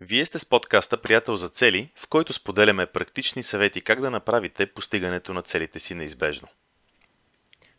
Вие 0.00 0.26
сте 0.26 0.38
с 0.38 0.46
подкаста 0.46 1.02
Приятел 1.02 1.36
за 1.36 1.48
цели, 1.48 1.90
в 1.96 2.06
който 2.08 2.32
споделяме 2.32 2.86
практични 2.86 3.42
съвети 3.42 3.80
как 3.80 4.00
да 4.00 4.10
направите 4.10 4.66
постигането 4.66 5.34
на 5.34 5.42
целите 5.42 5.78
си 5.78 5.94
неизбежно. 5.94 6.48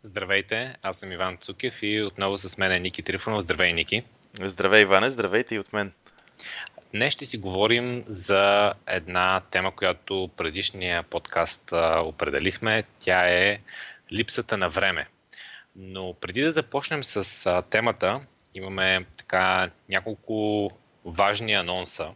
Здравейте, 0.04 0.76
аз 0.82 1.00
съм 1.00 1.12
Иван 1.12 1.38
Цукев 1.38 1.80
и 1.84 2.02
отново 2.02 2.38
с 2.38 2.58
мен 2.58 2.72
е 2.72 2.80
Ники 2.80 3.04
Трифонов. 3.04 3.42
Здравей, 3.42 3.74
Ники. 3.74 4.04
Здравей, 4.42 4.82
Иване, 4.82 5.10
здравейте 5.10 5.56
и 5.56 5.60
от 5.60 5.74
мен. 5.74 5.92
Днес 6.94 7.14
ще 7.14 7.26
си 7.26 7.38
говорим 7.38 8.04
за 8.08 8.74
една 8.88 9.42
тема, 9.52 9.76
която 9.76 10.30
предишния 10.38 11.04
подкаст 11.04 11.72
определихме. 11.98 12.84
Тя 13.00 13.30
е 13.30 13.60
липсата 14.12 14.58
на 14.58 14.70
време. 14.70 15.08
Но 15.76 16.14
преди 16.14 16.42
да 16.42 16.52
започнем 16.52 17.04
с 17.04 17.64
темата, 17.70 18.26
имаме 18.56 19.06
така 19.18 19.72
няколко 19.90 20.72
важни 21.10 21.54
анонса. 21.54 22.12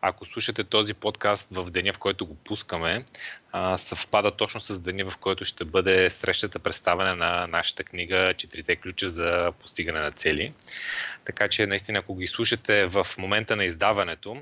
Ако 0.00 0.24
слушате 0.24 0.64
този 0.64 0.94
подкаст 0.94 1.50
в 1.50 1.70
деня, 1.70 1.92
в 1.92 1.98
който 1.98 2.26
го 2.26 2.34
пускаме, 2.34 3.04
съвпада 3.76 4.30
точно 4.30 4.60
с 4.60 4.80
деня, 4.80 5.10
в 5.10 5.18
който 5.18 5.44
ще 5.44 5.64
бъде 5.64 6.10
срещата 6.10 6.58
представяне 6.58 7.14
на 7.14 7.46
нашата 7.46 7.84
книга 7.84 8.34
Четирите 8.36 8.76
ключа 8.76 9.10
за 9.10 9.52
постигане 9.60 10.00
на 10.00 10.12
цели. 10.12 10.52
Така 11.24 11.48
че, 11.48 11.66
наистина, 11.66 11.98
ако 11.98 12.16
ги 12.16 12.26
слушате 12.26 12.86
в 12.86 13.06
момента 13.18 13.56
на 13.56 13.64
издаването, 13.64 14.36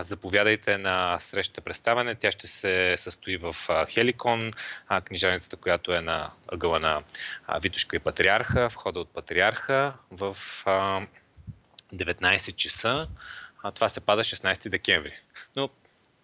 заповядайте 0.00 0.78
на 0.78 1.18
срещата 1.20 1.60
представяне. 1.60 2.14
Тя 2.14 2.32
ще 2.32 2.46
се 2.46 2.94
състои 2.98 3.36
в 3.36 3.56
Хеликон, 3.88 4.50
книжарницата, 5.04 5.56
която 5.56 5.92
е 5.92 6.00
на 6.00 6.30
ъгъла 6.48 6.78
на 6.78 7.02
Витушка 7.62 7.96
и 7.96 7.98
Патриарха, 7.98 8.68
входа 8.68 9.00
от 9.00 9.12
Патриарха 9.12 9.94
в 10.10 10.36
19 11.94 12.52
часа. 12.54 13.08
А 13.62 13.70
това 13.70 13.88
се 13.88 14.00
пада 14.00 14.22
16 14.22 14.68
декември. 14.68 15.12
Но 15.56 15.68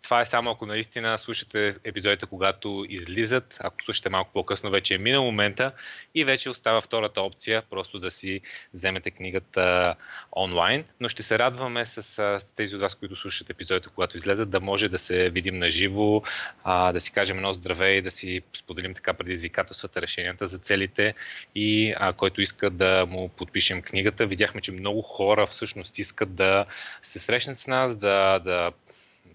това 0.03 0.21
е 0.21 0.27
само 0.27 0.51
ако 0.51 0.67
наистина 0.67 1.19
слушате 1.19 1.75
епизодите, 1.85 2.27
когато 2.27 2.87
излизат. 2.89 3.59
Ако 3.61 3.83
слушате 3.83 4.11
малко 4.11 4.31
по-късно, 4.33 4.71
вече 4.71 4.95
е 4.95 4.99
минал 4.99 5.25
момента 5.25 5.73
и 6.15 6.25
вече 6.25 6.51
остава 6.51 6.81
втората 6.81 7.21
опция, 7.21 7.63
просто 7.71 7.99
да 7.99 8.11
си 8.11 8.41
вземете 8.75 9.11
книгата 9.11 9.95
онлайн. 10.37 10.85
Но 11.01 11.09
ще 11.09 11.23
се 11.23 11.39
радваме 11.39 11.87
с, 11.87 12.41
тези 12.57 12.75
от 12.77 12.83
вас, 12.83 12.95
които 12.95 13.17
слушат 13.17 13.51
епизодите, 13.51 13.89
когато 13.95 14.17
излезат, 14.17 14.51
да 14.51 14.61
може 14.61 14.89
да 14.89 14.99
се 14.99 15.31
видим 15.31 15.59
на 15.59 15.71
живо, 15.71 16.23
да 16.67 17.01
си 17.01 17.13
кажем 17.13 17.37
едно 17.37 17.53
здраве 17.53 17.91
и 17.91 18.03
да 18.03 18.11
си 18.11 18.43
споделим 18.57 18.95
така 18.95 19.15
предизвикателствата, 19.15 20.03
решенията 20.03 20.47
за 20.47 20.59
целите 20.59 21.15
и 21.55 21.95
който 22.17 22.41
иска 22.41 22.71
да 22.71 23.07
му 23.07 23.29
подпишем 23.29 23.83
книгата. 23.83 24.27
Видяхме, 24.27 24.61
че 24.61 24.73
много 24.73 25.03
хора 25.03 25.47
всъщност 25.47 25.99
искат 25.99 26.35
да 26.35 26.67
се 27.03 27.19
срещнат 27.19 27.59
с 27.59 27.67
нас, 27.67 27.97
да, 27.97 28.39
да 28.39 28.73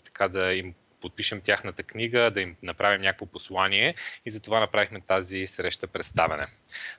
така 0.04 0.28
да 0.28 0.54
им 0.54 0.73
подпишем 1.04 1.42
тяхната 1.42 1.84
книга, 1.84 2.32
да 2.32 2.42
им 2.42 2.56
направим 2.64 3.02
някакво 3.02 3.26
послание 3.26 3.96
и 4.26 4.30
затова 4.30 4.59
направихме 4.59 5.02
тази 5.02 5.48
среща 5.48 5.88
представяне. 5.88 6.48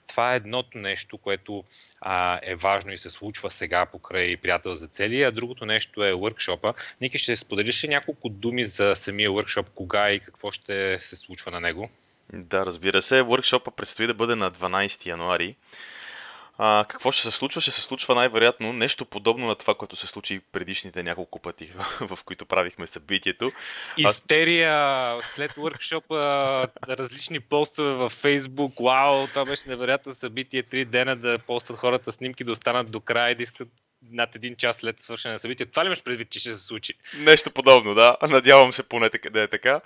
Това 0.06 0.32
е 0.32 0.36
едното 0.36 0.78
нещо, 0.78 1.18
което 1.18 1.64
а, 2.00 2.40
е 2.42 2.54
важно 2.54 2.92
и 2.92 2.98
се 2.98 3.10
случва 3.10 3.50
сега 3.50 3.86
покрай 3.86 4.36
приятел 4.36 4.74
за 4.74 4.86
цели, 4.88 5.22
а 5.22 5.32
другото 5.32 5.66
нещо 5.66 6.04
е 6.04 6.14
въркшопа. 6.14 6.74
Ники, 7.00 7.18
ще 7.18 7.36
споделиш 7.36 7.84
ли 7.84 7.88
няколко 7.88 8.28
думи 8.28 8.64
за 8.64 8.94
самия 8.94 9.32
въркшоп, 9.32 9.70
кога 9.70 10.10
и 10.10 10.20
какво 10.20 10.50
ще 10.50 10.98
се 10.98 11.16
случва 11.16 11.50
на 11.50 11.60
него? 11.60 11.90
Да, 12.32 12.66
разбира 12.66 13.02
се. 13.02 13.22
Въркшопа 13.22 13.70
предстои 13.70 14.06
да 14.06 14.14
бъде 14.14 14.34
на 14.34 14.52
12 14.52 15.06
януари. 15.06 15.56
А, 16.58 16.84
какво 16.88 17.12
ще 17.12 17.22
се 17.22 17.30
случва? 17.30 17.60
Ще 17.60 17.70
се 17.70 17.80
случва 17.80 18.14
най-вероятно 18.14 18.72
нещо 18.72 19.04
подобно 19.04 19.46
на 19.46 19.54
това, 19.54 19.74
което 19.74 19.96
се 19.96 20.06
случи 20.06 20.40
предишните 20.52 21.02
няколко 21.02 21.38
пъти, 21.38 21.72
в 22.00 22.18
които 22.24 22.46
правихме 22.46 22.86
събитието. 22.86 23.50
Истерия 23.96 25.18
след 25.22 25.52
workshop, 25.52 26.04
различни 26.88 27.40
постове 27.40 27.92
във 27.92 28.22
Facebook. 28.22 28.84
Вау, 28.84 29.26
това 29.26 29.44
беше 29.44 29.68
невероятно 29.68 30.12
събитие. 30.12 30.62
Три 30.62 30.84
дена 30.84 31.16
да 31.16 31.38
постат 31.38 31.76
хората 31.76 32.12
снимки, 32.12 32.44
да 32.44 32.52
останат 32.52 32.90
до 32.90 33.00
края 33.00 33.30
и 33.30 33.34
да 33.34 33.42
искат 33.42 33.68
над 34.10 34.36
един 34.36 34.56
час 34.56 34.76
след 34.76 35.00
свършене 35.00 35.32
на 35.32 35.38
събитие. 35.38 35.66
Това 35.66 35.84
ли 35.84 35.86
имаш 35.86 36.02
предвид, 36.02 36.30
че 36.30 36.38
ще 36.38 36.54
се 36.54 36.66
случи? 36.66 36.94
Нещо 37.18 37.50
подобно, 37.50 37.94
да. 37.94 38.16
Надявам 38.22 38.72
се 38.72 38.82
поне 38.82 39.10
да 39.30 39.42
е 39.42 39.48
така. 39.48 39.80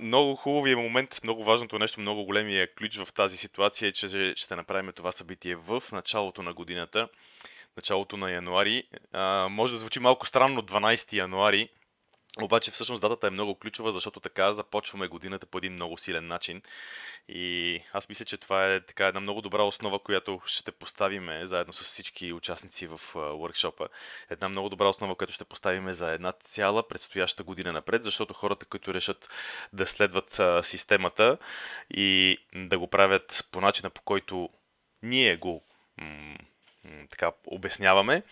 Много 0.00 0.36
хубавия 0.36 0.76
момент, 0.76 1.20
много 1.24 1.44
важното 1.44 1.78
нещо, 1.78 2.00
много 2.00 2.24
големия 2.24 2.74
ключ 2.74 2.96
в 2.96 3.12
тази 3.12 3.36
ситуация 3.36 3.88
е, 3.88 3.92
че 3.92 4.34
ще 4.36 4.56
направим 4.56 4.92
това 4.92 5.12
събитие 5.12 5.54
в 5.54 5.82
началото 5.92 6.42
на 6.42 6.52
годината, 6.52 7.08
началото 7.76 8.16
на 8.16 8.30
януари. 8.30 8.84
може 9.50 9.72
да 9.72 9.78
звучи 9.78 10.00
малко 10.00 10.26
странно 10.26 10.62
12 10.62 11.12
януари, 11.12 11.68
обаче 12.42 12.70
всъщност 12.70 13.02
датата 13.02 13.26
е 13.26 13.30
много 13.30 13.54
ключова, 13.54 13.92
защото 13.92 14.20
така 14.20 14.52
започваме 14.52 15.08
годината 15.08 15.46
по 15.46 15.58
един 15.58 15.72
много 15.72 15.98
силен 15.98 16.26
начин. 16.26 16.62
И 17.28 17.80
аз 17.92 18.08
мисля, 18.08 18.24
че 18.24 18.36
това 18.36 18.74
е 18.74 18.80
така 18.80 19.06
една 19.06 19.20
много 19.20 19.40
добра 19.40 19.62
основа, 19.62 19.98
която 19.98 20.40
ще 20.46 20.72
поставиме 20.72 21.46
заедно 21.46 21.72
с 21.72 21.82
всички 21.82 22.32
участници 22.32 22.86
в 22.86 23.00
workshop 23.14 23.88
Една 24.30 24.48
много 24.48 24.68
добра 24.68 24.88
основа, 24.88 25.14
която 25.14 25.32
ще 25.32 25.44
поставиме 25.44 25.94
за 25.94 26.12
една 26.12 26.32
цяла 26.32 26.88
предстояща 26.88 27.42
година 27.42 27.72
напред, 27.72 28.04
защото 28.04 28.34
хората, 28.34 28.66
които 28.66 28.94
решат 28.94 29.28
да 29.72 29.86
следват 29.86 30.40
системата 30.62 31.38
и 31.90 32.36
да 32.54 32.78
го 32.78 32.86
правят 32.86 33.48
по 33.52 33.60
начина 33.60 33.90
по 33.90 34.02
който 34.02 34.48
ние 35.02 35.36
го 35.36 35.64
така 37.10 37.32
обясняваме, 37.46 38.22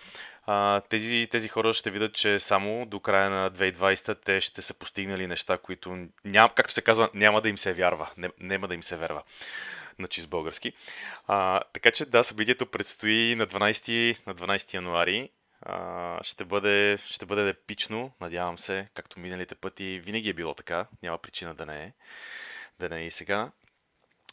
тези, 0.88 1.28
тези 1.31 1.48
хора 1.48 1.75
ще 1.75 1.91
видят, 1.91 2.14
че 2.14 2.38
само 2.38 2.87
до 2.87 3.00
края 3.00 3.31
на 3.31 3.50
2020 3.50 4.19
те 4.25 4.41
ще 4.41 4.62
са 4.62 4.75
постигнали 4.75 5.26
неща, 5.26 5.59
които, 5.59 6.06
ням, 6.25 6.50
както 6.54 6.72
се 6.72 6.82
казва, 6.82 7.10
няма 7.15 7.41
да 7.41 7.48
им 7.48 7.59
се 7.59 7.72
вярва. 7.72 8.10
Няма 8.41 8.69
да 8.69 8.75
им 8.75 8.82
се 8.82 8.97
верва 8.97 9.22
на 9.98 10.09
чист 10.09 10.28
български. 10.28 10.72
А, 11.26 11.60
така 11.72 11.91
че 11.91 12.06
да, 12.06 12.25
събитието 12.25 12.66
предстои 12.66 13.34
на 13.34 13.47
12, 13.47 14.26
на 14.26 14.34
12 14.34 14.75
януари. 14.75 15.31
А, 15.62 16.19
ще, 16.25 16.44
бъде, 16.44 16.98
ще 17.06 17.26
бъде 17.26 17.48
епично, 17.48 18.12
надявам 18.20 18.59
се, 18.59 18.88
както 18.94 19.20
миналите 19.20 19.54
пъти. 19.54 20.00
Винаги 20.04 20.28
е 20.28 20.32
било 20.32 20.54
така, 20.54 20.86
няма 21.03 21.19
причина 21.19 21.54
да 21.54 21.66
не 21.66 21.84
е. 21.84 21.92
Да 22.78 22.88
не 22.88 23.00
е 23.00 23.06
и 23.06 23.10
сега. 23.10 23.50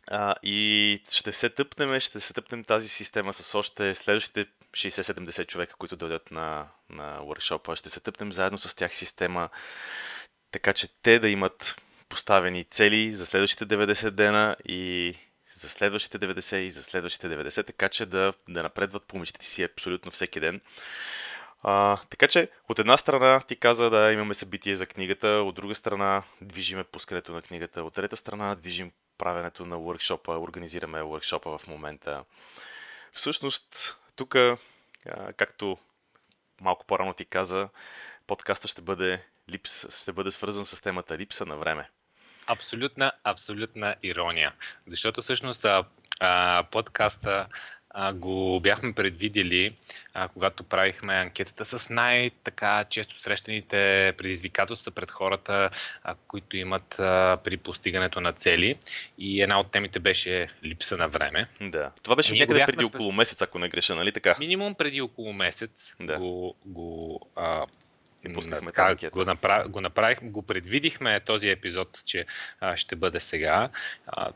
А, 0.08 0.36
и 0.44 1.04
ще 1.12 1.32
се 1.32 1.50
тъпнем, 1.50 2.00
ще 2.00 2.20
се 2.20 2.34
тъпнем 2.34 2.64
тази 2.64 2.90
система 2.90 3.34
с 3.34 3.56
още 3.56 3.96
следващите 3.96 4.46
60-70 4.72 5.48
човека, 5.48 5.76
които 5.78 5.96
дойдат 5.96 6.32
на, 6.32 6.68
на 6.90 7.20
workshop 7.20 7.76
Ще 7.76 7.90
се 7.90 8.00
тъпнем 8.00 8.34
заедно 8.34 8.58
с 8.58 8.76
тях 8.76 8.96
система, 8.96 9.50
така 10.52 10.74
че 10.74 10.88
те 11.02 11.20
да 11.20 11.30
имат 11.30 11.76
поставени 12.10 12.64
цели 12.64 13.14
за 13.14 13.26
следващите 13.26 13.66
90 13.66 14.10
дена 14.10 14.56
и 14.66 15.14
за 15.56 15.70
следващите 15.70 16.20
90 16.20 16.56
и 16.56 16.72
за 16.72 16.84
следващите 16.84 17.30
90, 17.30 17.68
така 17.68 17.90
че 17.90 18.06
да, 18.06 18.34
да 18.50 18.64
напредват 18.64 19.04
по 19.04 19.18
мечтите 19.18 19.46
си 19.46 19.64
абсолютно 19.64 20.12
всеки 20.12 20.40
ден. 20.40 20.62
А, 21.64 21.98
така 22.10 22.28
че, 22.28 22.50
от 22.70 22.80
една 22.80 22.98
страна 22.98 23.42
ти 23.42 23.56
каза 23.56 23.90
да 23.90 24.12
имаме 24.12 24.34
събитие 24.34 24.76
за 24.76 24.86
книгата, 24.86 25.28
от 25.28 25.56
друга 25.56 25.76
страна 25.76 26.24
движиме 26.42 26.84
пускането 26.84 27.32
на 27.32 27.42
книгата, 27.42 27.84
от 27.84 27.94
трета 27.94 28.16
страна 28.16 28.56
движим 28.56 28.92
правенето 29.24 29.66
на 29.66 29.76
workshop 29.76 30.42
организираме 30.42 31.02
workshop 31.02 31.58
в 31.58 31.68
момента. 31.68 32.24
Всъщност, 33.14 33.98
тук, 34.16 34.36
както 35.38 35.78
малко 36.62 36.86
по-рано 36.86 37.14
ти 37.14 37.26
каза, 37.26 37.70
подкаста 38.28 38.68
ще 38.68 38.82
бъде, 38.82 39.26
липс, 39.50 40.02
ще 40.02 40.12
бъде 40.12 40.32
свързан 40.32 40.66
с 40.66 40.82
темата 40.82 41.18
липса 41.18 41.46
на 41.46 41.58
време. 41.58 41.90
Абсолютна, 42.48 43.12
абсолютна 43.24 43.96
ирония. 44.04 44.54
Защото 44.88 45.22
всъщност 45.22 45.66
а, 46.20 46.64
подкаста 46.72 47.48
а, 47.94 48.14
го 48.14 48.60
бяхме 48.60 48.94
предвидели, 48.94 49.76
а, 50.14 50.28
когато 50.28 50.64
правихме 50.64 51.14
анкетата 51.14 51.66
с 51.66 51.90
най-така 51.90 52.84
често 52.84 53.18
срещаните 53.18 54.14
предизвикателства 54.18 54.92
пред 54.92 55.12
хората, 55.12 55.70
а, 56.04 56.16
които 56.28 56.58
имат 56.58 57.00
а, 57.00 57.38
при 57.44 57.58
постигането 57.58 58.22
на 58.22 58.34
цели. 58.34 58.78
И 59.18 59.42
една 59.42 59.60
от 59.60 59.72
темите 59.72 60.00
беше 60.00 60.50
липса 60.64 60.98
на 60.98 61.08
време. 61.08 61.48
Да. 61.62 61.92
Това 62.04 62.16
беше 62.16 62.34
някъде 62.34 62.60
бяхме... 62.60 62.74
преди 62.74 62.86
около 62.86 63.12
месец, 63.12 63.42
ако 63.42 63.60
не 63.60 63.70
греша, 63.70 63.96
нали 63.96 64.12
така? 64.12 64.36
Минимум 64.40 64.76
преди 64.76 65.02
около 65.02 65.34
месец 65.34 65.96
да. 66.00 66.20
го, 66.20 66.56
го 66.66 67.20
а, 67.36 67.66
и 68.30 68.34
така, 68.66 68.96
го, 69.10 69.24
направ, 69.24 69.70
го 69.70 69.82
направихме, 69.82 70.30
го 70.30 70.42
предвидихме 70.42 71.20
този 71.20 71.50
епизод, 71.50 72.02
че 72.06 72.26
а, 72.60 72.78
ще 72.78 72.96
бъде 72.96 73.20
сега. 73.20 73.70
А, 74.08 74.32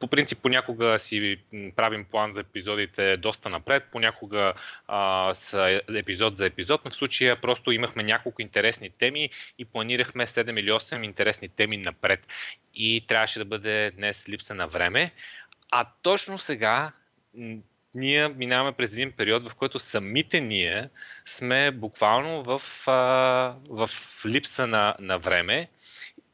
по 0.00 0.06
принцип 0.06 0.38
понякога 0.42 0.98
си 0.98 1.36
правим 1.76 2.04
план 2.04 2.32
за 2.32 2.40
епизодите 2.40 3.16
доста 3.16 3.48
напред, 3.48 3.84
понякога 3.92 4.54
а, 4.88 5.34
са 5.34 5.80
епизод 5.94 6.36
за 6.36 6.46
епизод, 6.46 6.84
но 6.84 6.90
в 6.90 6.94
случая 6.94 7.40
просто 7.40 7.72
имахме 7.72 8.02
няколко 8.02 8.42
интересни 8.42 8.90
теми 8.90 9.30
и 9.58 9.64
планирахме 9.64 10.26
7 10.26 10.60
или 10.60 10.70
8 10.70 11.04
интересни 11.04 11.48
теми 11.48 11.76
напред. 11.76 12.26
И 12.74 13.04
трябваше 13.06 13.38
да 13.38 13.44
бъде 13.44 13.90
днес 13.90 14.28
липса 14.28 14.54
на 14.54 14.68
време. 14.68 15.12
А 15.70 15.86
точно 16.02 16.38
сега 16.38 16.92
ние 17.94 18.28
минаваме 18.28 18.72
през 18.72 18.92
един 18.92 19.12
период, 19.12 19.48
в 19.48 19.54
който 19.54 19.78
самите 19.78 20.40
ние 20.40 20.88
сме 21.26 21.70
буквално 21.70 22.42
в, 22.42 22.62
а, 22.86 22.92
в 23.68 23.90
липса 24.26 24.66
на, 24.66 24.94
на 25.00 25.18
време 25.18 25.68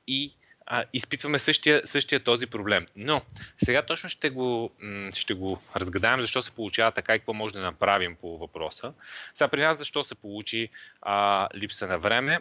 и 0.06 0.36
а, 0.66 0.84
изпитваме 0.92 1.38
същия, 1.38 1.82
същия 1.84 2.20
този 2.20 2.46
проблем. 2.46 2.86
Но 2.96 3.22
сега 3.64 3.82
точно 3.82 4.08
ще 4.08 4.30
го, 4.30 4.72
ще 5.14 5.34
го 5.34 5.62
разгадаем 5.76 6.20
защо 6.22 6.42
се 6.42 6.50
получава 6.50 6.92
така 6.92 7.14
и 7.14 7.18
какво 7.18 7.32
може 7.32 7.54
да 7.54 7.60
направим 7.60 8.16
по 8.20 8.38
въпроса. 8.38 8.92
Сега 9.34 9.48
при 9.48 9.62
нас 9.62 9.78
защо 9.78 10.04
се 10.04 10.14
получи 10.14 10.68
а, 11.02 11.48
липса 11.54 11.86
на 11.86 11.98
време. 11.98 12.40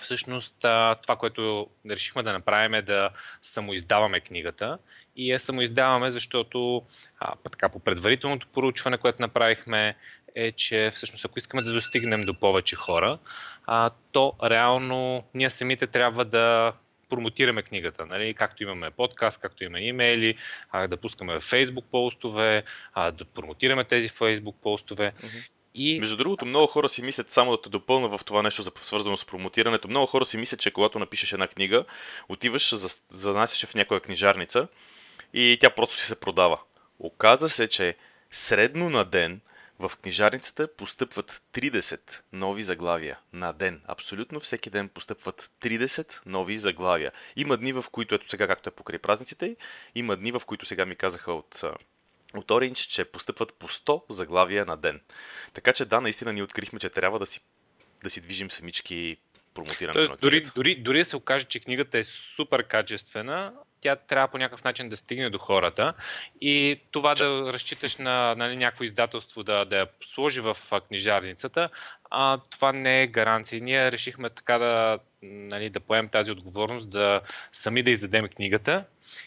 Всъщност 0.00 0.54
това, 1.02 1.16
което 1.18 1.66
решихме 1.90 2.22
да 2.22 2.32
направим 2.32 2.74
е 2.74 2.82
да 2.82 3.10
самоиздаваме 3.42 4.20
книгата 4.20 4.78
и 5.16 5.32
я 5.32 5.40
самоиздаваме, 5.40 6.10
защото 6.10 6.82
а, 7.20 7.34
така, 7.50 7.68
по 7.68 7.78
предварителното 7.78 8.46
поручване, 8.52 8.98
което 8.98 9.22
направихме, 9.22 9.96
е, 10.34 10.52
че 10.52 10.90
всъщност 10.94 11.24
ако 11.24 11.38
искаме 11.38 11.62
да 11.62 11.72
достигнем 11.72 12.22
до 12.22 12.34
повече 12.34 12.76
хора, 12.76 13.18
а, 13.66 13.90
то 14.12 14.32
реално 14.42 15.24
ние 15.34 15.50
самите 15.50 15.86
трябва 15.86 16.24
да 16.24 16.72
промотираме 17.08 17.62
книгата, 17.62 18.06
нали? 18.06 18.34
както 18.34 18.62
имаме 18.62 18.90
подкаст, 18.90 19.40
както 19.40 19.64
имаме 19.64 19.86
имейли, 19.86 20.34
а, 20.70 20.86
да 20.88 20.96
пускаме 20.96 21.32
Facebook 21.32 21.84
постове, 21.90 22.62
а, 22.94 23.10
да 23.10 23.24
промотираме 23.24 23.84
тези 23.84 24.08
Facebook 24.08 24.54
постове. 24.62 25.12
Mm-hmm. 25.16 25.48
И... 25.74 26.00
Между 26.00 26.16
другото, 26.16 26.46
много 26.46 26.66
хора 26.66 26.88
си 26.88 27.02
мислят, 27.02 27.32
само 27.32 27.50
да 27.50 27.62
те 27.62 27.68
допълна 27.68 28.18
в 28.18 28.24
това 28.24 28.42
нещо, 28.42 28.62
свързано 28.82 29.16
с 29.16 29.24
промотирането, 29.24 29.88
много 29.88 30.06
хора 30.06 30.26
си 30.26 30.36
мислят, 30.36 30.60
че 30.60 30.70
когато 30.70 30.98
напишеш 30.98 31.32
една 31.32 31.48
книга, 31.48 31.84
отиваш, 32.28 32.74
занасяш 33.10 33.66
в 33.66 33.74
някоя 33.74 34.00
книжарница 34.00 34.68
и 35.34 35.58
тя 35.60 35.70
просто 35.70 35.96
си 35.96 36.06
се 36.06 36.20
продава. 36.20 36.58
Оказва 36.98 37.48
се, 37.48 37.68
че 37.68 37.96
средно 38.30 38.90
на 38.90 39.04
ден 39.04 39.40
в 39.78 39.92
книжарницата 40.02 40.68
постъпват 40.76 41.42
30 41.54 42.20
нови 42.32 42.62
заглавия 42.62 43.18
на 43.32 43.52
ден. 43.52 43.82
Абсолютно 43.86 44.40
всеки 44.40 44.70
ден 44.70 44.88
постъпват 44.88 45.50
30 45.60 46.20
нови 46.26 46.58
заглавия. 46.58 47.12
Има 47.36 47.56
дни, 47.56 47.72
в 47.72 47.84
които, 47.92 48.14
ето 48.14 48.28
сега 48.28 48.46
както 48.46 48.68
е 48.68 48.72
покрай 48.72 48.98
празниците, 48.98 49.56
има 49.94 50.16
дни, 50.16 50.32
в 50.32 50.42
които 50.46 50.66
сега 50.66 50.84
ми 50.84 50.96
казаха 50.96 51.32
от 51.32 51.62
от 52.34 52.48
Orange, 52.48 52.88
че 52.88 53.04
постъпват 53.04 53.54
по 53.54 53.68
100 53.68 54.02
заглавия 54.08 54.66
на 54.66 54.76
ден. 54.76 55.00
Така 55.52 55.72
че 55.72 55.84
да, 55.84 56.00
наистина 56.00 56.32
ние 56.32 56.42
открихме, 56.42 56.78
че 56.78 56.90
трябва 56.90 57.18
да 57.18 57.26
си, 57.26 57.40
да 58.02 58.10
си 58.10 58.20
движим 58.20 58.50
самички 58.50 59.16
промотирането 59.58 59.98
Тоест, 59.98 60.10
на 60.10 60.16
дори, 60.16 60.46
дори, 60.56 60.76
дори 60.76 61.04
се 61.04 61.16
окаже, 61.16 61.44
че 61.44 61.60
книгата 61.60 61.98
е 61.98 62.04
супер 62.04 62.62
качествена, 62.62 63.52
тя 63.80 63.96
трябва 63.96 64.28
по 64.28 64.38
някакъв 64.38 64.64
начин 64.64 64.88
да 64.88 64.96
стигне 64.96 65.30
до 65.30 65.38
хората 65.38 65.94
и 66.40 66.80
това 66.90 67.14
да 67.14 67.52
разчиташ 67.52 67.96
на 67.96 68.34
нали, 68.34 68.56
някакво 68.56 68.84
издателство 68.84 69.42
да, 69.42 69.64
да 69.64 69.76
я 69.76 69.86
сложи 70.00 70.40
в 70.40 70.56
книжарницата, 70.88 71.68
а, 72.10 72.38
това 72.50 72.72
не 72.72 73.02
е 73.02 73.06
гаранция. 73.06 73.62
Ние 73.62 73.92
решихме 73.92 74.30
така 74.30 74.58
да, 74.58 74.98
нали, 75.22 75.70
да 75.70 75.80
поемем 75.80 76.08
тази 76.08 76.30
отговорност, 76.30 76.90
да 76.90 77.20
сами 77.52 77.82
да 77.82 77.90
издадем 77.90 78.28
книгата 78.28 78.84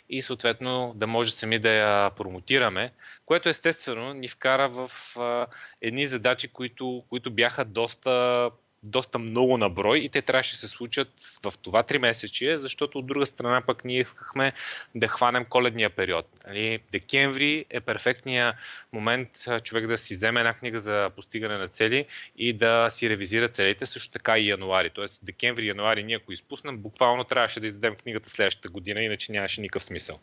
и 0.09 0.21
съответно 0.21 0.93
да 0.95 1.07
може 1.07 1.31
сами 1.31 1.59
да 1.59 1.69
я 1.69 2.09
промотираме, 2.09 2.91
което 3.25 3.49
естествено 3.49 4.13
ни 4.13 4.27
вкара 4.27 4.69
в 4.69 4.91
а, 5.19 5.47
едни 5.81 6.07
задачи, 6.07 6.47
които, 6.47 7.03
които 7.09 7.31
бяха 7.31 7.65
доста 7.65 8.49
доста 8.83 9.19
много 9.19 9.57
на 9.57 9.69
брой 9.69 9.99
и 9.99 10.09
те 10.09 10.21
трябваше 10.21 10.51
да 10.51 10.57
се 10.57 10.67
случат 10.67 11.09
в 11.43 11.53
това 11.61 11.83
три 11.83 11.97
месечие, 11.97 12.57
защото 12.57 12.99
от 12.99 13.05
друга 13.05 13.25
страна 13.25 13.61
пък 13.61 13.85
ние 13.85 13.99
искахме 13.99 14.53
да 14.95 15.07
хванем 15.07 15.45
коледния 15.45 15.89
период. 15.89 16.25
Нали, 16.47 16.79
декември 16.91 17.65
е 17.69 17.79
перфектният 17.79 18.55
момент 18.93 19.29
човек 19.63 19.87
да 19.87 19.97
си 19.97 20.15
вземе 20.15 20.39
една 20.39 20.53
книга 20.53 20.79
за 20.79 21.09
постигане 21.15 21.57
на 21.57 21.67
цели 21.67 22.05
и 22.37 22.53
да 22.53 22.89
си 22.89 23.09
ревизира 23.09 23.49
целите, 23.49 23.85
също 23.85 24.11
така 24.11 24.37
и 24.37 24.49
януари. 24.49 24.89
Тоест 24.89 25.25
декември 25.25 25.67
януари 25.67 26.03
ние 26.03 26.15
ако 26.15 26.31
изпуснем, 26.31 26.77
буквално 26.77 27.23
трябваше 27.23 27.59
да 27.59 27.65
издадем 27.65 27.95
книгата 27.95 28.29
следващата 28.29 28.69
година, 28.69 29.01
иначе 29.01 29.31
нямаше 29.31 29.61
никакъв 29.61 29.83
смисъл. 29.83 30.19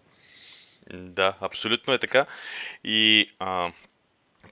Да, 0.93 1.37
абсолютно 1.41 1.93
е 1.93 1.99
така. 1.99 2.27
И 2.85 3.31
а, 3.39 3.73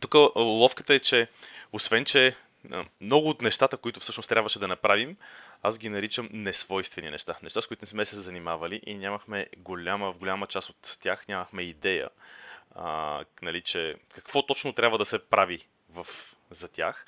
тук 0.01 0.15
ловката 0.37 0.95
е, 0.95 0.99
че 0.99 1.29
освен, 1.73 2.05
че 2.05 2.35
много 3.01 3.29
от 3.29 3.43
нещата, 3.43 3.77
които 3.77 4.01
всъщност 4.01 4.29
трябваше 4.29 4.59
да 4.59 4.69
направим, 4.69 5.17
аз 5.63 5.79
ги 5.79 5.89
наричам 5.89 6.29
несвойствени 6.33 7.11
неща. 7.11 7.37
Неща, 7.43 7.61
с 7.61 7.67
които 7.67 7.83
не 7.83 7.87
сме 7.87 8.05
се 8.05 8.17
занимавали 8.17 8.81
и 8.87 8.95
нямахме 8.95 9.47
голяма, 9.57 10.13
в 10.13 10.19
голяма 10.19 10.47
част 10.47 10.71
от 10.71 10.99
тях 11.01 11.29
нямахме 11.29 11.63
идея, 11.63 12.09
а, 12.75 13.25
нали, 13.43 13.63
че 13.63 13.95
какво 14.15 14.47
точно 14.47 14.73
трябва 14.73 14.99
да 14.99 15.05
се 15.05 15.19
прави 15.19 15.67
в, 15.91 16.07
за 16.51 16.69
тях. 16.69 17.07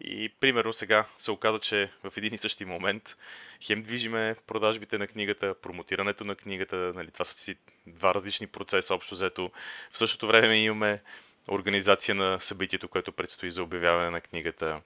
И 0.00 0.28
примерно 0.40 0.72
сега 0.72 1.06
се 1.18 1.30
оказа, 1.30 1.58
че 1.58 1.90
в 2.04 2.16
един 2.16 2.34
и 2.34 2.38
същи 2.38 2.64
момент 2.64 3.16
хем 3.62 3.82
движиме 3.82 4.36
продажбите 4.46 4.98
на 4.98 5.06
книгата, 5.06 5.54
промотирането 5.62 6.24
на 6.24 6.34
книгата, 6.34 6.76
нали, 6.76 7.10
това 7.10 7.24
са 7.24 7.34
си 7.34 7.56
два 7.86 8.14
различни 8.14 8.46
процеса 8.46 8.94
общо 8.94 9.14
взето. 9.14 9.50
В 9.90 9.98
същото 9.98 10.26
време 10.26 10.56
имаме 10.56 11.02
организация 11.48 12.14
на 12.14 12.40
събитието, 12.40 12.88
което 12.88 13.12
предстои 13.12 13.50
за 13.50 13.62
обявяване 13.62 14.10
на 14.10 14.20
книгата. 14.20 14.80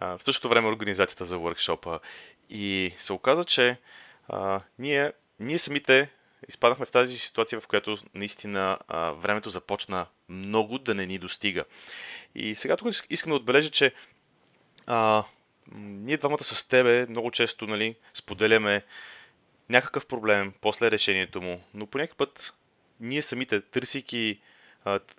В 0.00 0.18
същото 0.20 0.48
време 0.48 0.68
организацията 0.68 1.24
за 1.24 1.36
workshop 1.36 2.00
И 2.50 2.92
се 2.98 3.12
оказа, 3.12 3.44
че 3.44 3.76
а, 4.28 4.60
ние, 4.78 5.12
ние 5.40 5.58
самите 5.58 6.10
изпаднахме 6.48 6.86
в 6.86 6.90
тази 6.90 7.18
ситуация, 7.18 7.60
в 7.60 7.66
която 7.66 7.98
наистина 8.14 8.78
а, 8.88 9.10
времето 9.10 9.50
започна 9.50 10.06
много 10.28 10.78
да 10.78 10.94
не 10.94 11.06
ни 11.06 11.18
достига. 11.18 11.64
И 12.34 12.54
сега 12.54 12.76
тук 12.76 12.88
искам 13.10 13.30
да 13.30 13.36
отбележа, 13.36 13.70
че 13.70 13.94
а, 14.86 15.24
ние 15.76 16.16
двамата 16.16 16.44
с 16.44 16.68
тебе 16.68 17.06
много 17.08 17.30
често 17.30 17.66
нали, 17.66 17.94
споделяме 18.14 18.84
някакъв 19.68 20.06
проблем 20.06 20.52
после 20.60 20.90
решението 20.90 21.42
му, 21.42 21.62
но 21.74 21.86
по 21.86 21.98
някакъв 21.98 22.16
път 22.16 22.54
ние 23.00 23.22
самите, 23.22 23.60
търсики 23.60 24.40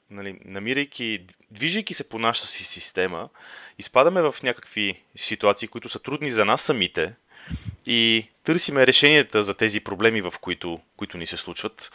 нали, 0.09 0.39
намирайки, 0.45 1.25
движейки 1.51 1.93
се 1.93 2.09
по 2.09 2.19
нашата 2.19 2.47
си 2.47 2.63
система, 2.63 3.29
изпадаме 3.79 4.21
в 4.21 4.35
някакви 4.43 5.01
ситуации, 5.15 5.67
които 5.67 5.89
са 5.89 5.99
трудни 5.99 6.31
за 6.31 6.45
нас 6.45 6.61
самите 6.61 7.13
и 7.85 8.27
търсиме 8.43 8.87
решенията 8.87 9.43
за 9.43 9.53
тези 9.53 9.79
проблеми, 9.79 10.21
в 10.21 10.33
които, 10.41 10.79
които 10.97 11.17
ни 11.17 11.25
се 11.25 11.37
случват. 11.37 11.91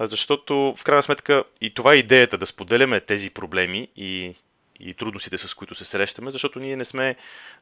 Защото, 0.00 0.74
в 0.76 0.84
крайна 0.84 1.02
сметка, 1.02 1.44
и 1.60 1.74
това 1.74 1.92
е 1.92 1.96
идеята 1.96 2.38
да 2.38 2.46
споделяме 2.46 3.00
тези 3.00 3.30
проблеми 3.30 3.88
и, 3.96 4.34
и 4.80 4.94
трудностите, 4.94 5.38
с 5.38 5.54
които 5.54 5.74
се 5.74 5.84
срещаме, 5.84 6.30
защото 6.30 6.60
ние 6.60 6.76
не 6.76 6.84
сме, 6.84 7.16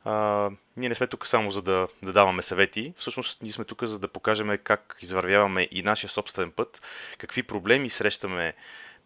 а, 0.04 0.50
ние 0.76 0.88
не 0.88 0.94
сме 0.94 1.06
тук 1.06 1.26
само 1.26 1.50
за 1.50 1.62
да, 1.62 1.88
да 2.02 2.12
даваме 2.12 2.42
съвети. 2.42 2.92
Всъщност, 2.96 3.42
ние 3.42 3.52
сме 3.52 3.64
тук 3.64 3.84
за 3.84 3.98
да 3.98 4.08
покажем 4.08 4.58
как 4.64 4.96
извървяваме 5.00 5.68
и 5.70 5.82
нашия 5.82 6.10
собствен 6.10 6.50
път, 6.50 6.82
какви 7.18 7.42
проблеми 7.42 7.90
срещаме 7.90 8.54